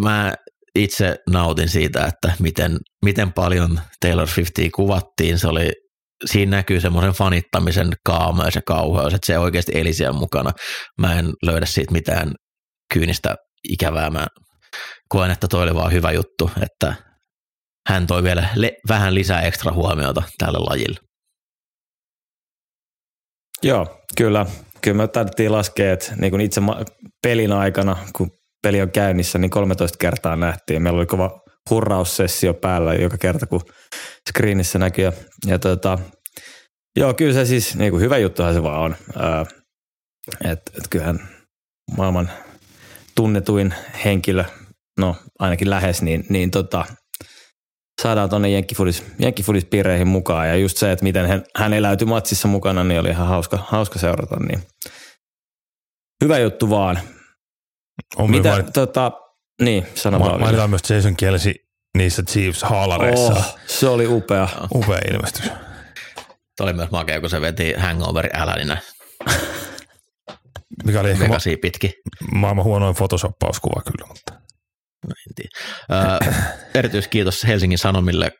Mä 0.00 0.34
itse 0.74 1.16
nautin 1.30 1.68
siitä, 1.68 2.06
että 2.06 2.32
miten, 2.38 2.78
miten 3.04 3.32
paljon 3.32 3.80
Taylor 4.00 4.28
Swiftia 4.28 4.70
kuvattiin. 4.74 5.38
Se 5.38 5.48
oli, 5.48 5.72
siinä 6.24 6.56
näkyy 6.56 6.80
semmoisen 6.80 7.12
fanittamisen 7.12 7.88
kaameus 8.04 8.54
ja 8.54 8.62
kauheus, 8.66 9.14
että 9.14 9.26
se 9.26 9.38
oikeasti 9.38 9.72
eli 9.74 9.92
siellä 9.92 10.18
mukana. 10.18 10.50
Mä 11.00 11.18
en 11.18 11.32
löydä 11.42 11.66
siitä 11.66 11.92
mitään 11.92 12.32
kyynistä 12.94 13.34
ikävää. 13.68 14.10
Mä 14.10 14.26
koen, 15.08 15.30
että 15.30 15.48
toi 15.48 15.62
oli 15.62 15.74
vaan 15.74 15.92
hyvä 15.92 16.12
juttu, 16.12 16.50
että 16.62 16.94
hän 17.88 18.06
toi 18.06 18.22
vielä 18.22 18.48
le- 18.54 18.76
vähän 18.88 19.14
lisää 19.14 19.42
ekstra 19.42 19.72
huomiota 19.72 20.22
tälle 20.38 20.58
lajille. 20.58 21.00
Joo, 23.62 24.00
kyllä. 24.16 24.46
Kyllä 24.80 24.96
me 24.96 25.08
tarvittiin 25.08 25.52
laskea, 25.52 25.92
että 25.92 26.12
niin 26.16 26.30
kuin 26.30 26.40
itse 26.40 26.60
pelin 27.22 27.52
aikana, 27.52 27.96
kun 28.16 28.30
peli 28.62 28.82
on 28.82 28.90
käynnissä, 28.90 29.38
niin 29.38 29.50
13 29.50 29.98
kertaa 29.98 30.36
nähtiin. 30.36 30.82
Meillä 30.82 30.98
oli 30.98 31.06
kova 31.06 31.40
hurraussessio 31.70 32.54
päällä 32.54 32.94
joka 32.94 33.18
kerta, 33.18 33.46
kun 33.46 33.60
screenissä 34.28 34.78
näkyy. 34.78 35.04
Ja, 35.04 35.12
ja 35.46 35.58
tota, 35.58 35.98
joo, 36.98 37.14
kyllä 37.14 37.32
se 37.32 37.46
siis, 37.46 37.76
niin 37.76 37.90
kuin 37.90 38.02
hyvä 38.02 38.18
juttuhan 38.18 38.54
se 38.54 38.62
vaan 38.62 38.80
on. 38.80 38.96
Että 40.44 40.72
et 40.78 40.88
kyllähän 40.90 41.28
maailman 41.96 42.30
tunnetuin 43.14 43.74
henkilö, 44.04 44.44
no 45.00 45.16
ainakin 45.38 45.70
lähes, 45.70 46.02
niin, 46.02 46.26
niin 46.28 46.50
tota, 46.50 46.84
saadaan 48.02 48.30
tuonne 48.30 48.50
Jenkkifudis, 48.50 49.04
Jenkkifudis 49.18 49.66
mukaan. 50.04 50.48
Ja 50.48 50.56
just 50.56 50.76
se, 50.76 50.92
että 50.92 51.02
miten 51.02 51.26
hän, 51.26 51.44
hän 51.56 51.72
eläytyi 51.72 52.06
matsissa 52.06 52.48
mukana, 52.48 52.84
niin 52.84 53.00
oli 53.00 53.08
ihan 53.08 53.28
hauska, 53.28 53.58
hauska 53.68 53.98
seurata. 53.98 54.36
Niin. 54.36 54.62
Hyvä 56.24 56.38
juttu 56.38 56.70
vaan. 56.70 57.00
On 58.16 58.30
Mitä, 58.30 58.64
tota, 58.72 59.12
niin, 59.62 59.86
sano 59.94 60.18
Ma- 60.18 60.38
Mainitaan 60.38 60.70
myös 60.70 60.90
Jason 60.90 61.16
Kelsey 61.16 61.54
niissä 61.98 62.22
Chiefs-haalareissa. 62.22 63.32
Oh, 63.32 63.58
se 63.66 63.88
oli 63.88 64.06
upea. 64.06 64.48
Upea 64.74 64.98
ilmestys. 65.12 65.44
Tuo 66.56 66.66
oli 66.66 66.72
myös 66.72 66.90
makea, 66.90 67.20
kun 67.20 67.30
se 67.30 67.40
veti 67.40 67.72
hangover 67.78 68.28
äläninä. 68.34 68.76
Mikä 70.86 71.00
oli 71.00 71.10
ehkä 71.10 71.28
ma- 71.28 71.36
pitki. 71.62 71.92
maailman 72.34 72.64
huonoin 72.64 72.94
photoshoppauskuva 72.94 73.82
kyllä, 73.82 74.06
mutta 74.08 74.32
Ö, 75.90 76.32
erityiskiitos 76.78 77.44
Helsingin 77.46 77.78
Sanomille 77.78 78.30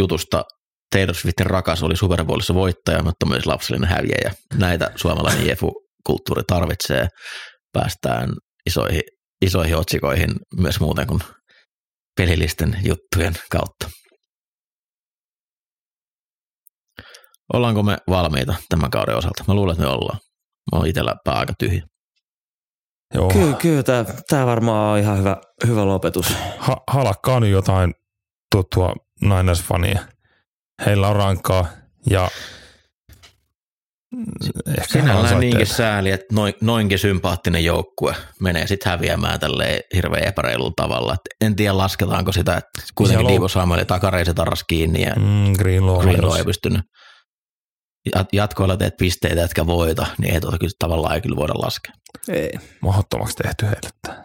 jutusta. 0.00 0.44
Taylor 0.92 1.14
Swiftin 1.14 1.46
rakas 1.46 1.82
oli 1.82 1.96
Super 1.96 2.24
Bowlissa 2.24 2.54
voittaja, 2.54 3.02
mutta 3.02 3.26
myös 3.26 3.46
lapsellinen 3.46 3.90
häviäjä. 3.90 4.32
Näitä 4.54 4.90
suomalainen 4.96 5.46
jefu-kulttuuri 5.46 6.42
tarvitsee. 6.46 7.08
Päästään 7.72 8.28
isoihin, 8.66 9.02
isoihin 9.44 9.76
otsikoihin 9.76 10.30
myös 10.60 10.80
muuten 10.80 11.06
kuin 11.06 11.20
pelillisten 12.16 12.76
juttujen 12.84 13.34
kautta. 13.50 13.90
Ollaanko 17.52 17.82
me 17.82 17.98
valmiita 18.08 18.54
tämän 18.68 18.90
kauden 18.90 19.16
osalta? 19.16 19.44
Mä 19.48 19.54
luulen, 19.54 19.72
että 19.72 19.84
me 19.84 19.90
ollaan. 19.90 20.18
Mä 20.72 20.78
oon 20.78 20.86
itsellä 20.86 21.14
pää 21.24 21.34
aika 21.34 21.52
tyhjä. 21.58 21.82
Joo. 23.14 23.28
Kyllä, 23.28 23.56
kyllä 23.56 23.82
tämä, 23.82 24.04
tämä 24.28 24.46
varmaan 24.46 24.92
on 24.92 24.98
ihan 24.98 25.18
hyvä, 25.18 25.36
hyvä 25.66 25.86
lopetus. 25.86 26.26
Ha, 26.58 26.76
halakka 26.88 27.34
on 27.34 27.50
jotain 27.50 27.94
tuttua 28.54 28.94
Niners-fania. 29.24 29.98
Heillä 30.86 31.08
on 31.08 31.16
rankkaa 31.16 31.66
ja 32.10 32.28
ehkä 34.66 34.92
Sinällään 34.92 35.40
niinkin 35.40 35.66
sääli, 35.66 36.10
että 36.10 36.34
noin, 36.34 36.54
noinkin 36.60 36.98
sympaattinen 36.98 37.64
joukkue 37.64 38.14
menee 38.40 38.66
sitten 38.66 38.90
häviämään 38.90 39.40
tälle 39.40 39.80
hirveän 39.94 40.24
epäreilulla 40.24 40.72
tavalla. 40.76 41.14
Et 41.14 41.20
en 41.40 41.56
tiedä 41.56 41.78
lasketaanko 41.78 42.32
sitä, 42.32 42.56
että 42.56 42.82
kuitenkin 42.94 43.28
Divo 43.28 43.48
Samuel 43.48 43.84
takareiset 43.84 44.38
arras 44.38 44.64
kiinni 44.64 45.02
ja 45.02 45.14
mm, 45.16 45.52
Greenlaw, 45.52 46.02
Greenlaw 46.02 46.36
ei 46.36 46.44
pystynyt 46.44 46.80
jatkoilla 48.32 48.76
teet 48.76 48.96
pisteitä, 48.96 49.44
etkä 49.44 49.66
voita, 49.66 50.06
niin 50.18 50.34
ei 50.34 50.40
tuota 50.40 50.58
kyllä 50.58 50.72
tavallaan 50.78 51.14
ei 51.14 51.20
kyllä 51.20 51.36
voida 51.36 51.54
laskea. 51.56 51.92
Ei. 52.28 52.50
Mahdottomaksi 52.82 53.36
tehty 53.36 53.66
heille. 53.66 54.24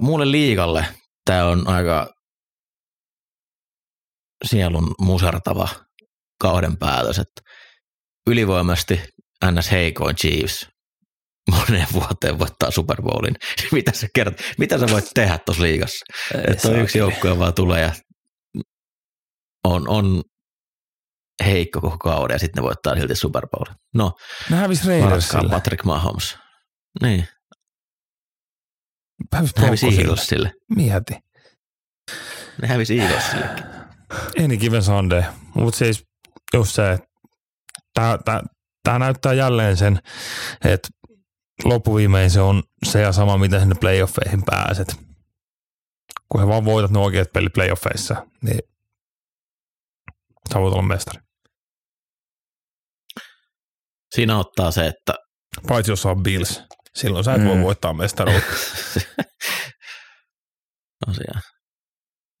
Muulle 0.00 0.30
liikalle 0.30 0.86
tämä 1.24 1.44
on 1.44 1.68
aika 1.68 2.14
sielun 4.44 4.94
musertava 4.98 5.68
kauden 6.40 6.76
päätös, 6.76 7.18
että 7.18 7.42
ylivoimasti 8.26 9.00
NS 9.50 9.70
heikoin 9.70 10.16
Chiefs 10.16 10.68
moneen 11.50 11.86
vuoteen 11.92 12.38
voittaa 12.38 12.70
Super 12.70 13.02
Bowlin. 13.02 13.36
mitä, 13.72 13.92
sä 13.94 14.06
kert- 14.18 14.54
mitä 14.58 14.78
sä 14.78 14.86
voit 14.90 15.10
tehdä 15.14 15.38
tuossa 15.38 15.62
liigassa? 15.62 16.04
että 16.48 16.68
on 16.68 16.78
yksi 16.78 16.98
joukkue 16.98 17.38
vaan 17.38 17.54
tulee 17.54 17.80
ja 17.80 17.92
on, 19.64 19.88
on 19.88 20.22
heikko 21.44 21.80
koko 21.80 21.98
kauden 21.98 22.34
ja 22.34 22.38
sitten 22.38 22.62
ne 22.62 22.66
voittaa 22.66 22.94
silti 22.96 23.14
Super 23.14 23.48
Bowl. 23.48 23.74
No, 23.94 24.12
ne 24.50 24.56
hävisi 24.56 24.88
Raidersille. 24.88 25.50
Patrick 25.50 25.84
Mahomes. 25.84 26.38
Niin. 27.02 27.28
Hävisi, 29.32 29.52
hävisi 29.60 29.86
Eaglesille. 29.86 30.52
Mieti. 30.76 31.14
Ne 32.62 32.68
hävisi 32.68 33.00
Eaglesillekin. 33.00 33.64
Any 34.44 34.56
given 34.56 34.82
Sunday. 34.82 35.22
Mutta 35.54 35.78
siis 35.78 36.04
just 36.54 36.74
se, 36.74 36.92
että 36.92 37.06
tämä 37.94 38.98
näyttää 38.98 39.32
jälleen 39.32 39.76
sen, 39.76 39.98
että 40.64 40.88
loppuviimein 41.64 42.30
se 42.30 42.40
on 42.40 42.62
se 42.86 43.00
ja 43.00 43.12
sama, 43.12 43.38
miten 43.38 43.60
sinne 43.60 43.74
playoffeihin 43.80 44.42
pääset. 44.46 44.96
Kun 46.28 46.40
he 46.40 46.46
vaan 46.46 46.64
voitat 46.64 46.90
ne 46.90 46.98
oikeat 46.98 47.32
pelit 47.32 47.52
playoffeissa, 47.52 48.26
niin 48.42 48.60
sä 50.52 50.60
voit 50.60 50.72
olla 50.72 50.82
mestari. 50.82 51.20
Siinä 54.14 54.38
ottaa 54.38 54.70
se, 54.70 54.86
että... 54.86 55.14
Paitsi 55.68 55.92
jos 55.92 56.06
on 56.06 56.22
Bills. 56.22 56.62
Silloin 56.94 57.24
sä 57.24 57.34
et 57.34 57.40
mm. 57.40 57.48
voi 57.48 57.62
voittaa 57.62 57.94
mestaruutta. 57.94 58.52
Tosiaan. 61.06 61.42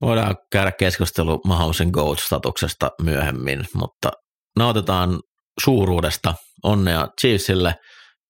Voidaan 0.00 0.36
käydä 0.52 0.72
keskustelu 0.72 1.40
Mahomesin 1.46 1.90
GOAT-statuksesta 1.90 2.90
myöhemmin, 3.02 3.64
mutta 3.74 4.10
nautitaan 4.58 5.20
suuruudesta. 5.60 6.34
Onnea 6.62 7.08
Chiefsille, 7.20 7.74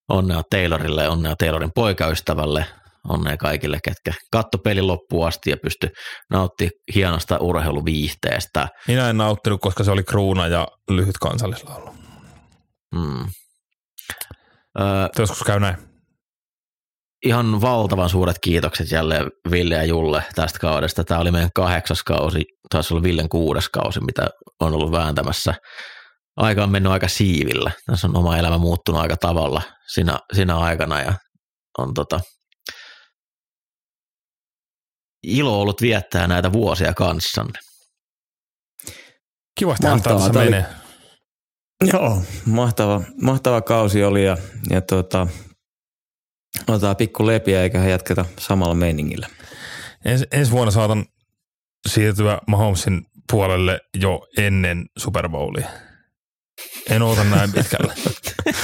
onnea 0.09 0.43
Taylorille, 0.51 1.09
onnea 1.09 1.37
Taylorin 1.37 1.73
poikaystävälle, 1.75 2.67
onnea 3.09 3.37
kaikille, 3.37 3.79
ketkä 3.85 4.13
katto 4.33 4.59
pelin 4.59 4.87
loppuun 4.87 5.29
asti 5.29 5.51
ja 5.51 5.57
pysty 5.57 5.89
nautti 6.31 6.71
hienosta 6.95 7.39
urheiluviihteestä. 7.39 8.69
Minä 8.89 9.11
en 9.11 9.17
nauttinut, 9.17 9.61
koska 9.61 9.85
se 9.85 9.91
oli 9.91 10.05
kruuna 10.05 10.47
ja 10.49 10.69
lyhyt 10.91 11.19
kansallislaulu. 11.19 11.91
Mm. 12.95 13.27
Öö, 14.81 15.09
Joskus 15.19 15.43
käy 15.43 15.61
näin. 15.61 15.77
Ihan 17.25 17.61
valtavan 17.61 18.09
suuret 18.09 18.39
kiitokset 18.39 18.91
jälleen 18.91 19.31
Ville 19.51 19.75
ja 19.75 19.85
Julle 19.85 20.25
tästä 20.35 20.59
kaudesta. 20.59 21.05
Tämä 21.05 21.21
oli 21.21 21.31
meidän 21.31 21.51
kahdeksas 21.55 22.03
kausi, 22.03 22.45
taisi 22.71 22.95
olla 22.95 23.03
Villen 23.03 23.29
kuudes 23.29 23.69
kausi, 23.69 24.01
mitä 24.01 24.29
on 24.61 24.75
ollut 24.75 24.93
vääntämässä. 24.93 25.55
Aika 26.37 26.63
on 26.63 26.71
mennyt 26.71 26.93
aika 26.93 27.09
siivillä. 27.09 27.71
Tässä 27.87 28.07
on 28.07 28.17
oma 28.17 28.39
elämä 28.39 28.59
muuttunut 28.59 29.01
aika 29.01 29.17
tavalla 29.17 29.63
siinä, 29.93 30.19
siinä 30.33 30.59
aikana 30.59 31.01
ja 31.01 31.15
on 31.79 31.95
tota, 31.95 32.21
ilo 35.23 35.61
ollut 35.61 35.81
viettää 35.81 36.27
näitä 36.27 36.53
vuosia 36.53 36.95
kanssanne. 36.95 37.59
Kivasti 39.59 39.87
tässä 40.05 40.33
menee. 40.33 40.67
Joo, 41.93 42.23
mahtava, 42.47 43.03
mahtava 43.23 43.61
kausi 43.61 44.05
oli 44.05 44.25
ja, 44.25 44.37
ja 44.71 44.81
tuota, 44.81 45.27
otetaan 46.69 46.97
pikku 46.97 47.27
lepiä 47.27 47.63
eikä 47.63 47.79
jatketa 47.79 48.25
samalla 48.39 48.75
meiningillä. 48.75 49.29
Ens, 50.05 50.25
ensi 50.33 50.53
vuonna 50.53 50.71
saatan 50.71 51.05
siirtyä 51.89 52.39
Mahomesin 52.47 53.07
puolelle 53.31 53.81
jo 54.01 54.27
ennen 54.39 54.87
Super 54.99 55.29
Bowlia. 55.29 55.69
En 56.91 57.03
oota 57.03 57.25
näin 57.25 57.53
pitkälle. 57.53 57.95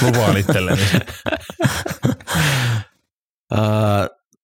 Lupaan 0.01 0.37
itselleni. 0.37 0.81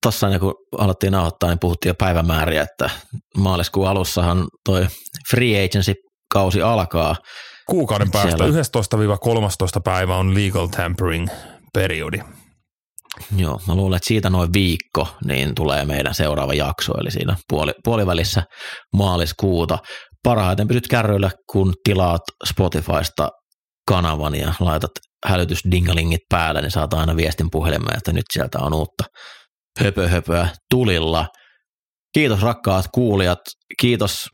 Tuossa 0.03 0.39
kun 0.39 0.55
alettiin 0.78 1.11
nauhoittaa, 1.11 1.49
niin 1.49 1.59
puhuttiin 1.59 1.89
jo 1.89 1.95
päivämääriä, 1.95 2.61
että 2.61 2.89
maaliskuun 3.38 3.88
alussahan 3.88 4.47
toi 4.65 4.88
free 5.30 5.65
agency-kausi 5.65 6.61
alkaa. 6.61 7.15
Kuukauden 7.69 8.11
päästä 8.11 8.38
Siellä... 8.38 9.78
11-13 9.78 9.82
päivä 9.84 10.17
on 10.17 10.36
legal 10.36 10.67
tampering 10.67 11.28
periodi. 11.73 12.19
Joo, 13.36 13.61
mä 13.67 13.76
luulen, 13.76 13.97
että 13.97 14.07
siitä 14.07 14.30
noin 14.30 14.53
viikko 14.53 15.07
niin 15.26 15.55
tulee 15.55 15.86
meidän 15.86 16.13
seuraava 16.13 16.53
jakso, 16.53 16.93
eli 16.97 17.11
siinä 17.11 17.36
puoli, 17.49 17.71
puolivälissä 17.84 18.43
maaliskuuta. 18.93 19.78
Parhaiten 20.23 20.67
pysyt 20.67 20.88
kärryillä, 20.88 21.32
kun 21.51 21.73
tilaat 21.84 22.21
Spotifysta 22.47 23.30
kanavan 23.88 24.36
ja 24.36 24.53
laitat 24.59 24.91
hälytysdingalingit 25.25 26.21
päälle, 26.29 26.61
niin 26.61 26.71
saat 26.71 26.93
aina 26.93 27.15
viestin 27.15 27.47
puhelimeen, 27.51 27.97
että 27.97 28.13
nyt 28.13 28.25
sieltä 28.33 28.59
on 28.59 28.73
uutta 28.73 29.03
höpö 29.79 30.07
höpöä 30.07 30.49
tulilla. 30.69 31.27
Kiitos 32.13 32.41
rakkaat 32.41 32.86
kuulijat, 32.93 33.39
kiitos 33.81 34.27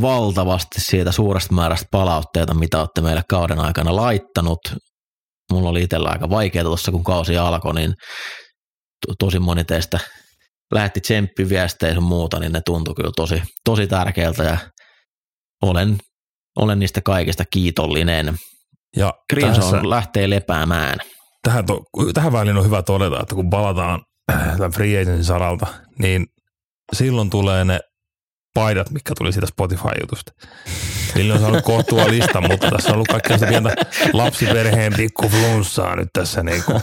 valtavasti 0.00 0.80
siitä 0.80 1.12
suuresta 1.12 1.54
määrästä 1.54 1.86
palautteita, 1.90 2.54
mitä 2.54 2.80
olette 2.80 3.00
meille 3.00 3.22
kauden 3.28 3.58
aikana 3.58 3.96
laittanut. 3.96 4.58
Mulla 5.52 5.68
oli 5.68 5.82
itsellä 5.82 6.08
aika 6.08 6.30
vaikeaa 6.30 6.64
tuossa, 6.64 6.92
kun 6.92 7.04
kausi 7.04 7.36
alkoi, 7.36 7.74
niin 7.74 7.94
to- 9.06 9.14
tosi 9.18 9.38
moni 9.38 9.64
teistä 9.64 9.98
lähetti 10.74 11.00
tsemppiviestejä 11.00 11.92
ja 11.94 12.00
muuta, 12.00 12.40
niin 12.40 12.52
ne 12.52 12.60
tuntui 12.66 12.94
kyllä 12.94 13.10
tosi, 13.16 13.42
tosi 13.64 13.86
tärkeältä 13.86 14.42
ja 14.42 14.58
olen, 15.62 15.98
olen 16.56 16.78
niistä 16.78 17.00
kaikista 17.00 17.44
kiitollinen. 17.44 18.34
Ja 18.96 19.14
Grimson 19.30 19.90
lähtee 19.90 20.30
lepäämään. 20.30 20.98
Tähän, 21.42 21.66
to, 21.66 21.84
tähän 22.14 22.32
väliin 22.32 22.56
on 22.56 22.64
hyvä 22.64 22.82
todeta, 22.82 23.20
että 23.22 23.34
kun 23.34 23.50
palataan 23.50 24.02
tämän 24.56 24.70
free 24.70 25.02
agentin 25.02 25.24
saralta, 25.24 25.66
niin 25.98 26.26
silloin 26.92 27.30
tulee 27.30 27.64
ne 27.64 27.80
paidat, 28.54 28.90
mikä 28.90 29.12
tuli 29.18 29.32
siitä 29.32 29.46
Spotify-jutusta. 29.46 30.32
Niillä 31.14 31.34
on 31.34 31.40
saanut 31.40 31.64
kohtua 31.72 32.08
lista, 32.08 32.40
mutta 32.40 32.70
tässä 32.70 32.88
on 32.88 32.94
ollut 32.94 33.08
kaikkea 33.08 33.38
sitä 33.38 33.48
pientä 33.48 33.74
lapsiperheen 34.12 34.92
pikku 34.96 35.28
flunssaa 35.28 35.96
nyt 35.96 36.08
tässä 36.12 36.42
niin 36.42 36.64
kuin 36.64 36.82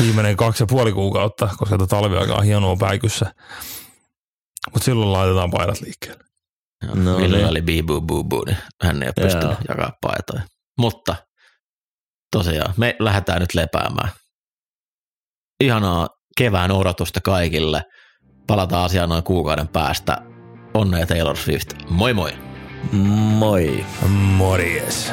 viimeinen 0.00 0.36
kaksi 0.36 0.62
ja 0.62 0.66
puoli 0.66 0.92
kuukautta, 0.92 1.48
koska 1.58 1.78
tätä 1.78 1.86
talviaika 1.86 2.34
on 2.34 2.44
hienoa 2.44 2.76
päikyssä. 2.76 3.34
Mutta 4.72 4.84
silloin 4.84 5.12
laitetaan 5.12 5.50
paidat 5.50 5.80
liikkeelle. 5.80 6.27
No, 6.94 7.16
Ville 7.16 7.36
niin. 7.36 7.48
oli 7.48 7.62
bibu 7.62 8.00
bubu, 8.00 8.44
niin 8.44 8.56
hän 8.82 9.02
ei 9.02 9.08
ole 9.08 9.28
pystynyt 9.28 9.58
jakaa 9.68 9.92
paitoja. 10.00 10.42
Mutta 10.78 11.16
tosiaan, 12.32 12.74
me 12.76 12.96
lähdetään 12.98 13.40
nyt 13.40 13.54
lepäämään. 13.54 14.08
Ihanaa 15.60 16.08
kevään 16.38 16.70
odotusta 16.70 17.20
kaikille. 17.20 17.82
Palataan 18.46 18.84
asiaan 18.84 19.08
noin 19.08 19.22
kuukauden 19.24 19.68
päästä. 19.68 20.18
Onnea 20.74 21.06
Taylor 21.06 21.36
Swift. 21.36 21.74
Moi 21.90 22.14
moi! 22.14 22.32
Moi! 22.92 23.84
Morjes! 24.08 25.12